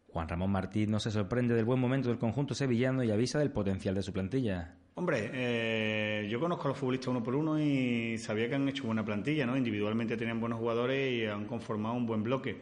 Juan 0.08 0.30
Ramón 0.30 0.52
Martín 0.52 0.92
no 0.92 1.00
se 1.00 1.10
sorprende 1.10 1.56
del 1.56 1.66
buen 1.66 1.80
momento 1.80 2.10
del 2.10 2.20
conjunto 2.20 2.54
sevillano 2.54 3.04
y 3.04 3.10
avisa 3.10 3.40
del 3.40 3.50
potencial 3.50 3.96
de 3.96 4.04
su 4.04 4.14
plantilla. 4.14 4.76
Hombre, 4.94 5.32
eh, 5.34 6.28
yo 6.30 6.40
conozco 6.40 6.66
a 6.66 6.68
los 6.70 6.78
futbolistas 6.78 7.08
uno 7.08 7.24
por 7.24 7.34
uno 7.34 7.60
y 7.60 8.20
sabía 8.20 8.48
que 8.48 8.54
han 8.54 8.70
hecho 8.70 8.84
buena 8.84 9.04
plantilla, 9.04 9.48
¿no? 9.48 9.58
Individualmente 9.58 10.16
tenían 10.16 10.40
buenos 10.40 10.60
jugadores 10.60 11.12
y 11.12 11.26
han 11.26 11.46
conformado 11.46 11.96
un 11.96 12.06
buen 12.06 12.22
bloque. 12.22 12.62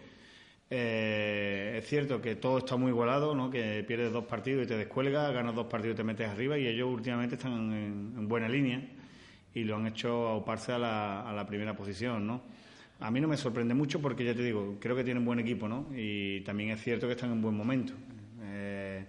Eh, 0.69 1.75
es 1.79 1.85
cierto 1.85 2.21
que 2.21 2.35
todo 2.35 2.59
está 2.59 2.77
muy 2.77 2.91
igualado, 2.91 3.35
¿no? 3.35 3.49
Que 3.49 3.83
pierdes 3.85 4.13
dos 4.13 4.23
partidos 4.23 4.63
y 4.63 4.67
te 4.67 4.77
descuelgas, 4.77 5.33
ganas 5.33 5.53
dos 5.53 5.67
partidos 5.67 5.95
y 5.95 5.97
te 5.97 6.03
metes 6.05 6.29
arriba 6.29 6.57
y 6.57 6.65
ellos 6.65 6.87
últimamente 6.89 7.35
están 7.35 7.73
en, 7.73 8.27
buena 8.29 8.47
línea 8.47 8.81
y 9.53 9.65
lo 9.65 9.75
han 9.75 9.87
hecho 9.87 10.29
auparse 10.29 10.71
a 10.71 10.77
la, 10.79 11.29
a 11.29 11.33
la 11.33 11.45
primera 11.45 11.75
posición, 11.75 12.25
¿no? 12.25 12.41
A 12.99 13.11
mí 13.11 13.21
no 13.21 13.27
me 13.27 13.37
sorprende 13.37 13.73
mucho 13.73 14.01
porque 14.01 14.25
ya 14.25 14.33
te 14.33 14.41
digo, 14.41 14.77
creo 14.79 14.95
que 14.95 15.03
tienen 15.03 15.23
buen 15.23 15.39
equipo, 15.39 15.67
¿no? 15.67 15.87
Y 15.95 16.41
también 16.41 16.71
es 16.71 16.81
cierto 16.81 17.05
que 17.07 17.13
están 17.13 17.31
en 17.31 17.41
buen 17.41 17.55
momento. 17.55 17.93
Eh, 18.41 19.05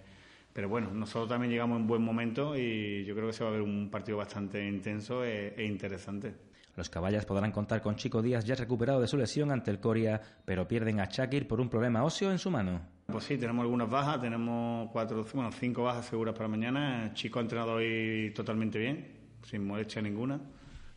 pero 0.53 0.69
bueno, 0.69 0.91
nosotros 0.91 1.29
también 1.29 1.51
llegamos 1.51 1.79
en 1.79 1.87
buen 1.87 2.01
momento 2.01 2.55
y 2.55 3.03
yo 3.05 3.15
creo 3.15 3.27
que 3.27 3.33
se 3.33 3.43
va 3.43 3.49
a 3.49 3.53
ver 3.53 3.61
un 3.61 3.89
partido 3.89 4.17
bastante 4.17 4.65
intenso 4.67 5.23
e, 5.23 5.55
e 5.55 5.65
interesante. 5.65 6.49
Los 6.75 6.89
caballas 6.89 7.25
podrán 7.25 7.51
contar 7.51 7.81
con 7.81 7.95
Chico 7.95 8.21
Díaz 8.21 8.45
ya 8.45 8.55
recuperado 8.55 9.01
de 9.01 9.07
su 9.07 9.17
lesión 9.17 9.51
ante 9.51 9.71
el 9.71 9.79
Coria, 9.79 10.21
pero 10.45 10.67
pierden 10.67 10.99
a 10.99 11.05
Shakir 11.05 11.47
por 11.47 11.59
un 11.59 11.67
problema 11.67 12.03
óseo 12.03 12.31
en 12.31 12.37
su 12.37 12.49
mano. 12.51 12.79
Pues 13.07 13.23
sí, 13.23 13.37
tenemos 13.37 13.63
algunas 13.63 13.89
bajas, 13.89 14.21
tenemos 14.21 14.89
cuatro, 14.91 15.25
bueno, 15.33 15.51
cinco 15.51 15.83
bajas 15.83 16.05
seguras 16.05 16.35
para 16.35 16.47
mañana. 16.47 17.11
Chico 17.13 17.39
ha 17.39 17.41
entrenado 17.41 17.73
hoy 17.73 18.31
totalmente 18.35 18.77
bien, 18.77 19.07
sin 19.43 19.65
molestia 19.65 20.01
ninguna. 20.01 20.39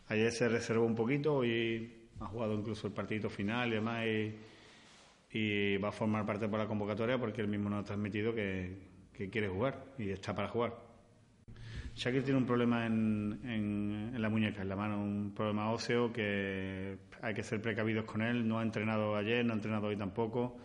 Ayer 0.08 0.30
se 0.30 0.48
reservó 0.48 0.84
un 0.84 0.94
poquito 0.94 1.44
y 1.44 2.01
ha 2.22 2.26
jugado 2.26 2.54
incluso 2.54 2.86
el 2.86 2.92
partidito 2.92 3.28
final 3.28 3.68
y 3.68 3.74
demás, 3.74 4.06
y, 5.34 5.76
va 5.78 5.88
a 5.88 5.92
formar 5.92 6.26
parte 6.26 6.46
por 6.48 6.58
la 6.58 6.66
convocatoria 6.66 7.18
porque 7.18 7.40
él 7.40 7.48
mismo 7.48 7.70
nos 7.70 7.80
ha 7.80 7.86
transmitido 7.86 8.34
que, 8.34 8.90
quiere 9.30 9.48
jugar 9.48 9.84
y 9.98 10.10
está 10.10 10.34
para 10.34 10.48
jugar. 10.48 10.74
Shakir 11.94 12.24
tiene 12.24 12.38
un 12.38 12.46
problema 12.46 12.86
en, 12.86 13.40
en, 13.44 14.20
la 14.20 14.28
muñeca, 14.28 14.62
en 14.62 14.68
la 14.68 14.74
mano, 14.74 15.00
un 15.00 15.32
problema 15.34 15.70
óseo 15.70 16.12
que 16.12 16.98
hay 17.20 17.34
que 17.34 17.42
ser 17.44 17.62
precavidos 17.62 18.04
con 18.04 18.20
él. 18.20 18.48
No 18.48 18.58
ha 18.58 18.62
entrenado 18.62 19.14
ayer, 19.14 19.44
no 19.44 19.52
ha 19.52 19.56
entrenado 19.56 19.86
hoy 19.86 19.96
tampoco 19.96 20.56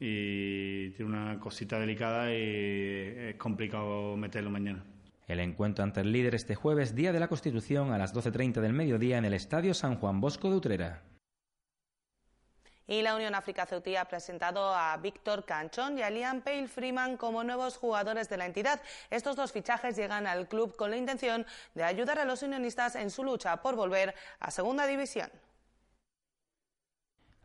y 0.00 0.90
tiene 0.90 1.10
una 1.10 1.40
cosita 1.40 1.78
delicada 1.80 2.32
y 2.32 3.30
es 3.30 3.34
complicado 3.36 4.16
meterlo 4.16 4.50
mañana. 4.50 4.84
El 5.28 5.40
encuentro 5.40 5.84
ante 5.84 6.00
el 6.00 6.10
líder 6.10 6.34
este 6.34 6.54
jueves, 6.54 6.94
Día 6.94 7.12
de 7.12 7.20
la 7.20 7.28
Constitución, 7.28 7.92
a 7.92 7.98
las 7.98 8.14
12.30 8.14 8.62
del 8.62 8.72
mediodía 8.72 9.18
en 9.18 9.26
el 9.26 9.34
Estadio 9.34 9.74
San 9.74 9.98
Juan 9.98 10.22
Bosco 10.22 10.48
de 10.48 10.56
Utrera. 10.56 11.02
Y 12.86 13.02
la 13.02 13.14
Unión 13.14 13.34
África 13.34 13.66
Ceutí 13.66 13.94
ha 13.96 14.06
presentado 14.06 14.74
a 14.74 14.96
Víctor 14.96 15.44
Canchón 15.44 15.98
y 15.98 16.02
a 16.02 16.08
Liam 16.08 16.40
Pale 16.40 16.66
Freeman 16.66 17.18
como 17.18 17.44
nuevos 17.44 17.76
jugadores 17.76 18.30
de 18.30 18.38
la 18.38 18.46
entidad. 18.46 18.80
Estos 19.10 19.36
dos 19.36 19.52
fichajes 19.52 19.96
llegan 19.96 20.26
al 20.26 20.48
club 20.48 20.74
con 20.74 20.90
la 20.90 20.96
intención 20.96 21.44
de 21.74 21.84
ayudar 21.84 22.18
a 22.18 22.24
los 22.24 22.42
unionistas 22.42 22.96
en 22.96 23.10
su 23.10 23.22
lucha 23.22 23.58
por 23.58 23.76
volver 23.76 24.14
a 24.40 24.50
Segunda 24.50 24.86
División. 24.86 25.30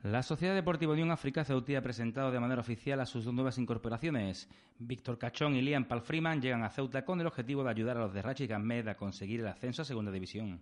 La 0.04 0.22
Sociedad 0.22 0.54
Deportiva 0.54 0.92
Unión 0.92 1.12
África 1.12 1.46
Ceutí 1.46 1.76
ha 1.76 1.82
presentado 1.82 2.30
de 2.30 2.38
manera 2.38 2.60
oficial 2.60 3.00
a 3.00 3.06
sus 3.06 3.24
dos 3.24 3.34
nuevas 3.34 3.58
incorporaciones. 3.58 4.50
Víctor 4.78 5.18
Cachón 5.18 5.56
y 5.56 5.62
Liam 5.62 5.86
Palfreeman 5.86 6.42
llegan 6.42 6.62
a 6.62 6.70
Ceuta 6.70 7.06
con 7.06 7.22
el 7.22 7.28
objetivo 7.28 7.64
de 7.64 7.70
ayudar 7.70 7.96
a 7.96 8.02
los 8.02 8.14
de 8.14 8.22
Rachi 8.22 8.52
Ahmed 8.52 8.90
a 8.90 8.98
conseguir 8.98 9.40
el 9.40 9.48
ascenso 9.48 9.82
a 9.82 9.86
Segunda 9.86 10.12
División. 10.12 10.60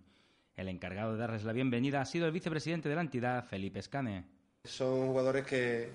El 0.54 0.68
encargado 0.68 1.14
de 1.14 1.18
darles 1.18 1.42
la 1.42 1.52
bienvenida 1.52 2.00
ha 2.00 2.04
sido 2.04 2.26
el 2.26 2.30
vicepresidente 2.30 2.88
de 2.88 2.94
la 2.94 3.00
entidad, 3.00 3.44
Felipe 3.44 3.80
Escane. 3.80 4.24
Son 4.62 5.08
jugadores 5.08 5.44
que 5.44 5.90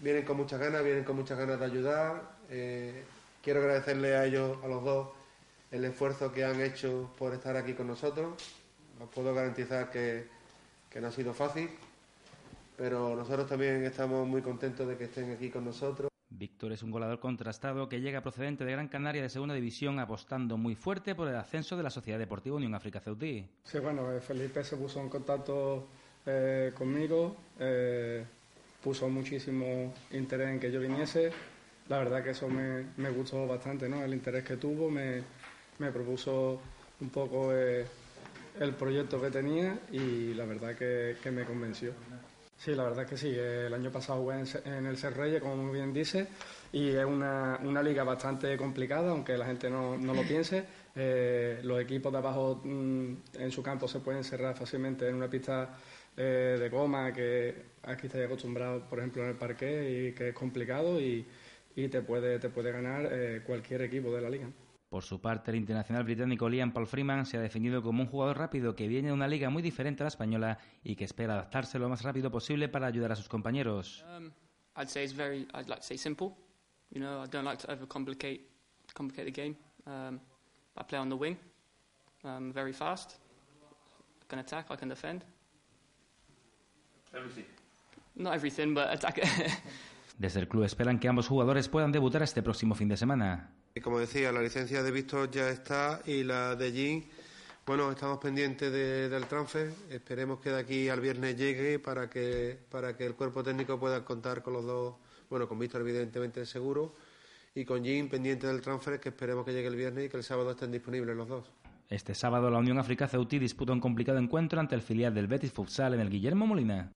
vienen 0.00 0.24
con 0.24 0.36
muchas 0.36 0.58
ganas, 0.58 0.82
vienen 0.82 1.04
con 1.04 1.14
muchas 1.14 1.38
ganas 1.38 1.60
de 1.60 1.64
ayudar. 1.64 2.32
Eh, 2.50 3.04
quiero 3.44 3.60
agradecerle 3.60 4.16
a 4.16 4.26
ellos, 4.26 4.58
a 4.64 4.66
los 4.66 4.82
dos, 4.82 5.08
el 5.70 5.84
esfuerzo 5.84 6.32
que 6.32 6.44
han 6.44 6.60
hecho 6.60 7.14
por 7.16 7.32
estar 7.32 7.56
aquí 7.56 7.74
con 7.74 7.86
nosotros. 7.86 8.42
Os 9.00 9.08
puedo 9.08 9.32
garantizar 9.32 9.88
que, 9.88 10.26
no 11.00 11.06
ha 11.06 11.12
sido 11.12 11.32
fácil, 11.32 11.70
pero 12.76 13.14
nosotros 13.16 13.48
también 13.48 13.84
estamos 13.84 14.26
muy 14.26 14.42
contentos 14.42 14.86
de 14.88 14.96
que 14.96 15.04
estén 15.04 15.32
aquí 15.32 15.50
con 15.50 15.64
nosotros. 15.64 16.10
Víctor 16.30 16.72
es 16.72 16.82
un 16.82 16.90
goleador 16.90 17.20
contrastado 17.20 17.88
que 17.88 18.00
llega 18.00 18.22
procedente 18.22 18.64
de 18.64 18.72
Gran 18.72 18.88
Canaria 18.88 19.22
de 19.22 19.28
Segunda 19.28 19.54
División 19.54 19.98
apostando 20.00 20.56
muy 20.56 20.74
fuerte 20.74 21.14
por 21.14 21.28
el 21.28 21.36
ascenso 21.36 21.76
de 21.76 21.82
la 21.82 21.90
Sociedad 21.90 22.18
Deportiva 22.18 22.56
Unión 22.56 22.74
África 22.74 23.00
Ceutí. 23.00 23.46
Sí, 23.64 23.78
bueno, 23.78 24.10
eh, 24.12 24.20
Felipe 24.20 24.64
se 24.64 24.76
puso 24.76 25.00
en 25.00 25.08
contacto 25.08 25.86
eh, 26.24 26.72
conmigo, 26.76 27.36
eh, 27.58 28.24
puso 28.82 29.08
muchísimo 29.08 29.92
interés 30.12 30.48
en 30.48 30.60
que 30.60 30.72
yo 30.72 30.80
viniese. 30.80 31.30
La 31.88 31.98
verdad 31.98 32.22
que 32.22 32.30
eso 32.30 32.48
me, 32.48 32.86
me 32.96 33.10
gustó 33.10 33.46
bastante, 33.46 33.88
¿no? 33.88 34.02
El 34.02 34.14
interés 34.14 34.44
que 34.44 34.56
tuvo, 34.56 34.88
me, 34.88 35.22
me 35.78 35.90
propuso 35.90 36.60
un 37.00 37.10
poco 37.10 37.52
eh, 37.52 37.84
el 38.60 38.74
proyecto 38.74 39.20
que 39.20 39.30
tenía 39.30 39.78
y 39.90 40.34
la 40.34 40.44
verdad 40.44 40.76
que, 40.76 41.16
que, 41.22 41.30
me 41.30 41.44
convenció. 41.44 41.92
Sí, 42.62 42.76
la 42.76 42.84
verdad 42.84 43.04
que 43.04 43.16
sí. 43.16 43.34
El 43.36 43.74
año 43.74 43.90
pasado 43.90 44.20
jugué 44.20 44.36
en, 44.64 44.86
el 44.86 44.96
Ser 44.96 45.40
como 45.40 45.56
muy 45.56 45.74
bien 45.74 45.92
dice, 45.92 46.28
y 46.72 46.90
es 46.90 47.04
una, 47.04 47.58
una 47.64 47.82
liga 47.82 48.04
bastante 48.04 48.56
complicada, 48.56 49.10
aunque 49.10 49.36
la 49.36 49.46
gente 49.46 49.68
no, 49.68 49.98
no 49.98 50.14
lo 50.14 50.22
piense. 50.22 50.64
los 51.64 51.80
equipos 51.80 52.12
de 52.12 52.18
abajo 52.18 52.60
mm, 52.62 53.14
en 53.34 53.50
su 53.50 53.64
campo 53.64 53.88
se 53.88 53.98
pueden 53.98 54.22
cerrar 54.22 54.56
fácilmente 54.56 55.08
en 55.08 55.16
una 55.16 55.28
pista 55.28 55.76
eh, 56.16 56.56
de 56.60 56.68
goma 56.68 57.12
que 57.12 57.72
aquí 57.82 58.06
estáis 58.06 58.26
acostumbrado, 58.26 58.88
por 58.88 59.00
ejemplo, 59.00 59.22
en 59.24 59.30
el 59.30 59.36
parque 59.36 60.10
y 60.10 60.12
que 60.12 60.28
es 60.28 60.34
complicado 60.34 61.00
y, 61.00 61.26
te, 61.74 62.02
puede, 62.02 62.38
te 62.38 62.48
puede 62.48 62.70
ganar 62.70 63.08
eh, 63.10 63.42
cualquier 63.44 63.82
equipo 63.82 64.14
de 64.14 64.20
la 64.20 64.30
liga. 64.30 64.48
Por 64.92 65.04
su 65.04 65.22
parte, 65.22 65.50
el 65.50 65.56
internacional 65.56 66.04
británico 66.04 66.50
Liam 66.50 66.70
Paul 66.70 66.86
Freeman 66.86 67.24
se 67.24 67.38
ha 67.38 67.40
definido 67.40 67.82
como 67.82 68.02
un 68.02 68.10
jugador 68.10 68.36
rápido 68.36 68.76
que 68.76 68.86
viene 68.86 69.08
de 69.08 69.14
una 69.14 69.26
liga 69.26 69.48
muy 69.48 69.62
diferente 69.62 70.02
a 70.02 70.04
la 70.04 70.08
española 70.08 70.58
y 70.84 70.96
que 70.96 71.04
espera 71.04 71.32
adaptarse 71.32 71.78
lo 71.78 71.88
más 71.88 72.02
rápido 72.02 72.30
posible 72.30 72.68
para 72.68 72.88
ayudar 72.88 73.10
a 73.10 73.16
sus 73.16 73.26
compañeros. 73.26 74.04
Um, 74.14 74.30
I'd 74.76 74.88
say 74.88 75.02
it's 75.02 75.16
very, 75.16 75.48
I'd 75.54 75.66
like 75.66 75.80
to 75.80 75.82
say 75.82 75.96
simple. 75.96 76.36
You 76.90 77.00
know, 77.00 77.24
I 77.24 77.26
don't 77.26 77.46
like 77.46 77.66
to 77.66 77.72
overcomplicate 77.72 78.42
complicate 78.92 79.32
the 79.32 79.42
game. 79.42 79.56
Um, 79.86 80.20
I 80.76 80.84
play 80.84 80.98
on 80.98 81.08
the 81.08 81.16
wing, 81.16 81.38
um, 82.24 82.52
very 82.52 82.74
fast. 82.74 83.16
I 84.20 84.26
can 84.28 84.40
attack, 84.40 84.66
I 84.70 84.76
can 84.76 84.90
defend. 84.90 85.24
Desde 90.18 90.40
el 90.40 90.48
club 90.48 90.64
esperan 90.64 90.98
que 90.98 91.08
ambos 91.08 91.28
jugadores 91.28 91.70
puedan 91.70 91.92
debutar 91.92 92.22
este 92.22 92.42
próximo 92.42 92.74
fin 92.74 92.88
de 92.88 92.98
semana. 92.98 93.54
Y 93.74 93.80
como 93.80 93.98
decía, 93.98 94.32
la 94.32 94.42
licencia 94.42 94.82
de 94.82 94.90
Víctor 94.90 95.30
ya 95.30 95.48
está 95.48 96.02
y 96.04 96.24
la 96.24 96.54
de 96.56 96.72
Jim, 96.72 97.04
bueno, 97.64 97.90
estamos 97.90 98.18
pendientes 98.18 98.70
del 98.72 99.26
transfer. 99.26 99.72
Esperemos 99.88 100.40
que 100.40 100.50
de 100.50 100.60
aquí 100.60 100.88
al 100.88 101.00
viernes 101.00 101.36
llegue 101.36 101.78
para 101.78 102.10
que, 102.10 102.58
para 102.70 102.96
que 102.96 103.06
el 103.06 103.14
cuerpo 103.14 103.42
técnico 103.42 103.78
pueda 103.78 104.04
contar 104.04 104.42
con 104.42 104.52
los 104.52 104.64
dos, 104.64 104.94
bueno, 105.30 105.48
con 105.48 105.58
Víctor 105.58 105.80
evidentemente 105.80 106.44
seguro 106.44 106.94
y 107.54 107.64
con 107.64 107.84
Jim 107.84 108.08
pendiente 108.08 108.46
del 108.46 108.60
transfer 108.60 109.00
que 109.00 109.10
esperemos 109.10 109.44
que 109.44 109.52
llegue 109.52 109.68
el 109.68 109.76
viernes 109.76 110.06
y 110.06 110.08
que 110.08 110.16
el 110.16 110.24
sábado 110.24 110.50
estén 110.50 110.70
disponibles 110.70 111.16
los 111.16 111.28
dos. 111.28 111.44
Este 111.88 112.14
sábado 112.14 112.50
la 112.50 112.58
Unión 112.58 112.78
África 112.78 113.06
disputa 113.06 113.72
un 113.72 113.80
complicado 113.80 114.18
encuentro 114.18 114.60
ante 114.60 114.74
el 114.74 114.82
filial 114.82 115.14
del 115.14 115.26
Betis 115.26 115.52
Futsal 115.52 115.94
en 115.94 116.00
el 116.00 116.10
Guillermo 116.10 116.46
Molina. 116.46 116.90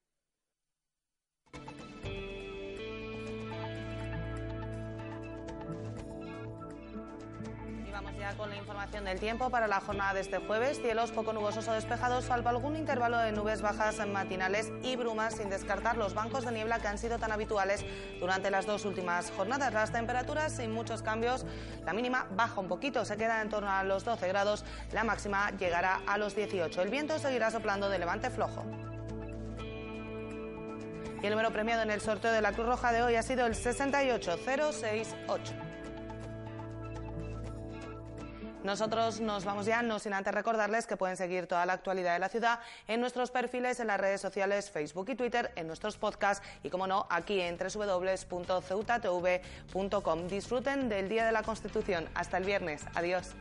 Información 8.76 9.06
del 9.06 9.18
tiempo 9.18 9.48
para 9.48 9.66
la 9.66 9.80
jornada 9.80 10.12
de 10.12 10.20
este 10.20 10.36
jueves. 10.36 10.78
Cielos 10.82 11.10
poco 11.10 11.32
nubosos 11.32 11.66
o 11.66 11.72
despejados, 11.72 12.26
salvo 12.26 12.50
algún 12.50 12.76
intervalo 12.76 13.16
de 13.16 13.32
nubes 13.32 13.62
bajas 13.62 14.06
matinales 14.06 14.70
y 14.82 14.96
brumas, 14.96 15.36
sin 15.36 15.48
descartar 15.48 15.96
los 15.96 16.12
bancos 16.12 16.44
de 16.44 16.52
niebla 16.52 16.78
que 16.78 16.86
han 16.86 16.98
sido 16.98 17.18
tan 17.18 17.32
habituales 17.32 17.86
durante 18.20 18.50
las 18.50 18.66
dos 18.66 18.84
últimas 18.84 19.30
jornadas. 19.30 19.72
Las 19.72 19.92
temperaturas 19.92 20.52
sin 20.52 20.72
muchos 20.72 21.00
cambios. 21.00 21.46
La 21.86 21.94
mínima 21.94 22.26
baja 22.32 22.60
un 22.60 22.68
poquito, 22.68 23.06
se 23.06 23.16
queda 23.16 23.40
en 23.40 23.48
torno 23.48 23.70
a 23.70 23.82
los 23.82 24.04
12 24.04 24.28
grados. 24.28 24.62
La 24.92 25.04
máxima 25.04 25.52
llegará 25.52 26.02
a 26.06 26.18
los 26.18 26.36
18. 26.36 26.82
El 26.82 26.90
viento 26.90 27.18
seguirá 27.18 27.50
soplando 27.50 27.88
de 27.88 27.98
levante 27.98 28.28
flojo. 28.28 28.62
Y 31.22 31.24
el 31.24 31.30
número 31.30 31.50
premiado 31.50 31.80
en 31.80 31.90
el 31.90 32.02
sorteo 32.02 32.30
de 32.30 32.42
la 32.42 32.52
Cruz 32.52 32.66
Roja 32.66 32.92
de 32.92 33.02
hoy 33.02 33.14
ha 33.14 33.22
sido 33.22 33.46
el 33.46 33.54
68068. 33.54 35.65
Nosotros 38.66 39.20
nos 39.20 39.44
vamos 39.44 39.64
ya, 39.64 39.80
no 39.80 40.00
sin 40.00 40.12
antes 40.12 40.34
recordarles 40.34 40.88
que 40.88 40.96
pueden 40.96 41.16
seguir 41.16 41.46
toda 41.46 41.64
la 41.66 41.74
actualidad 41.74 42.14
de 42.14 42.18
la 42.18 42.28
ciudad 42.28 42.58
en 42.88 43.00
nuestros 43.00 43.30
perfiles 43.30 43.78
en 43.78 43.86
las 43.86 44.00
redes 44.00 44.20
sociales 44.20 44.72
Facebook 44.72 45.08
y 45.08 45.14
Twitter, 45.14 45.52
en 45.54 45.68
nuestros 45.68 45.96
podcasts 45.96 46.44
y, 46.64 46.68
como 46.68 46.88
no, 46.88 47.06
aquí 47.08 47.40
en 47.40 47.58
www.ceutatv.com. 47.58 50.26
Disfruten 50.26 50.88
del 50.88 51.08
Día 51.08 51.26
de 51.26 51.30
la 51.30 51.44
Constitución. 51.44 52.08
Hasta 52.14 52.38
el 52.38 52.44
viernes. 52.44 52.84
Adiós. 52.96 53.36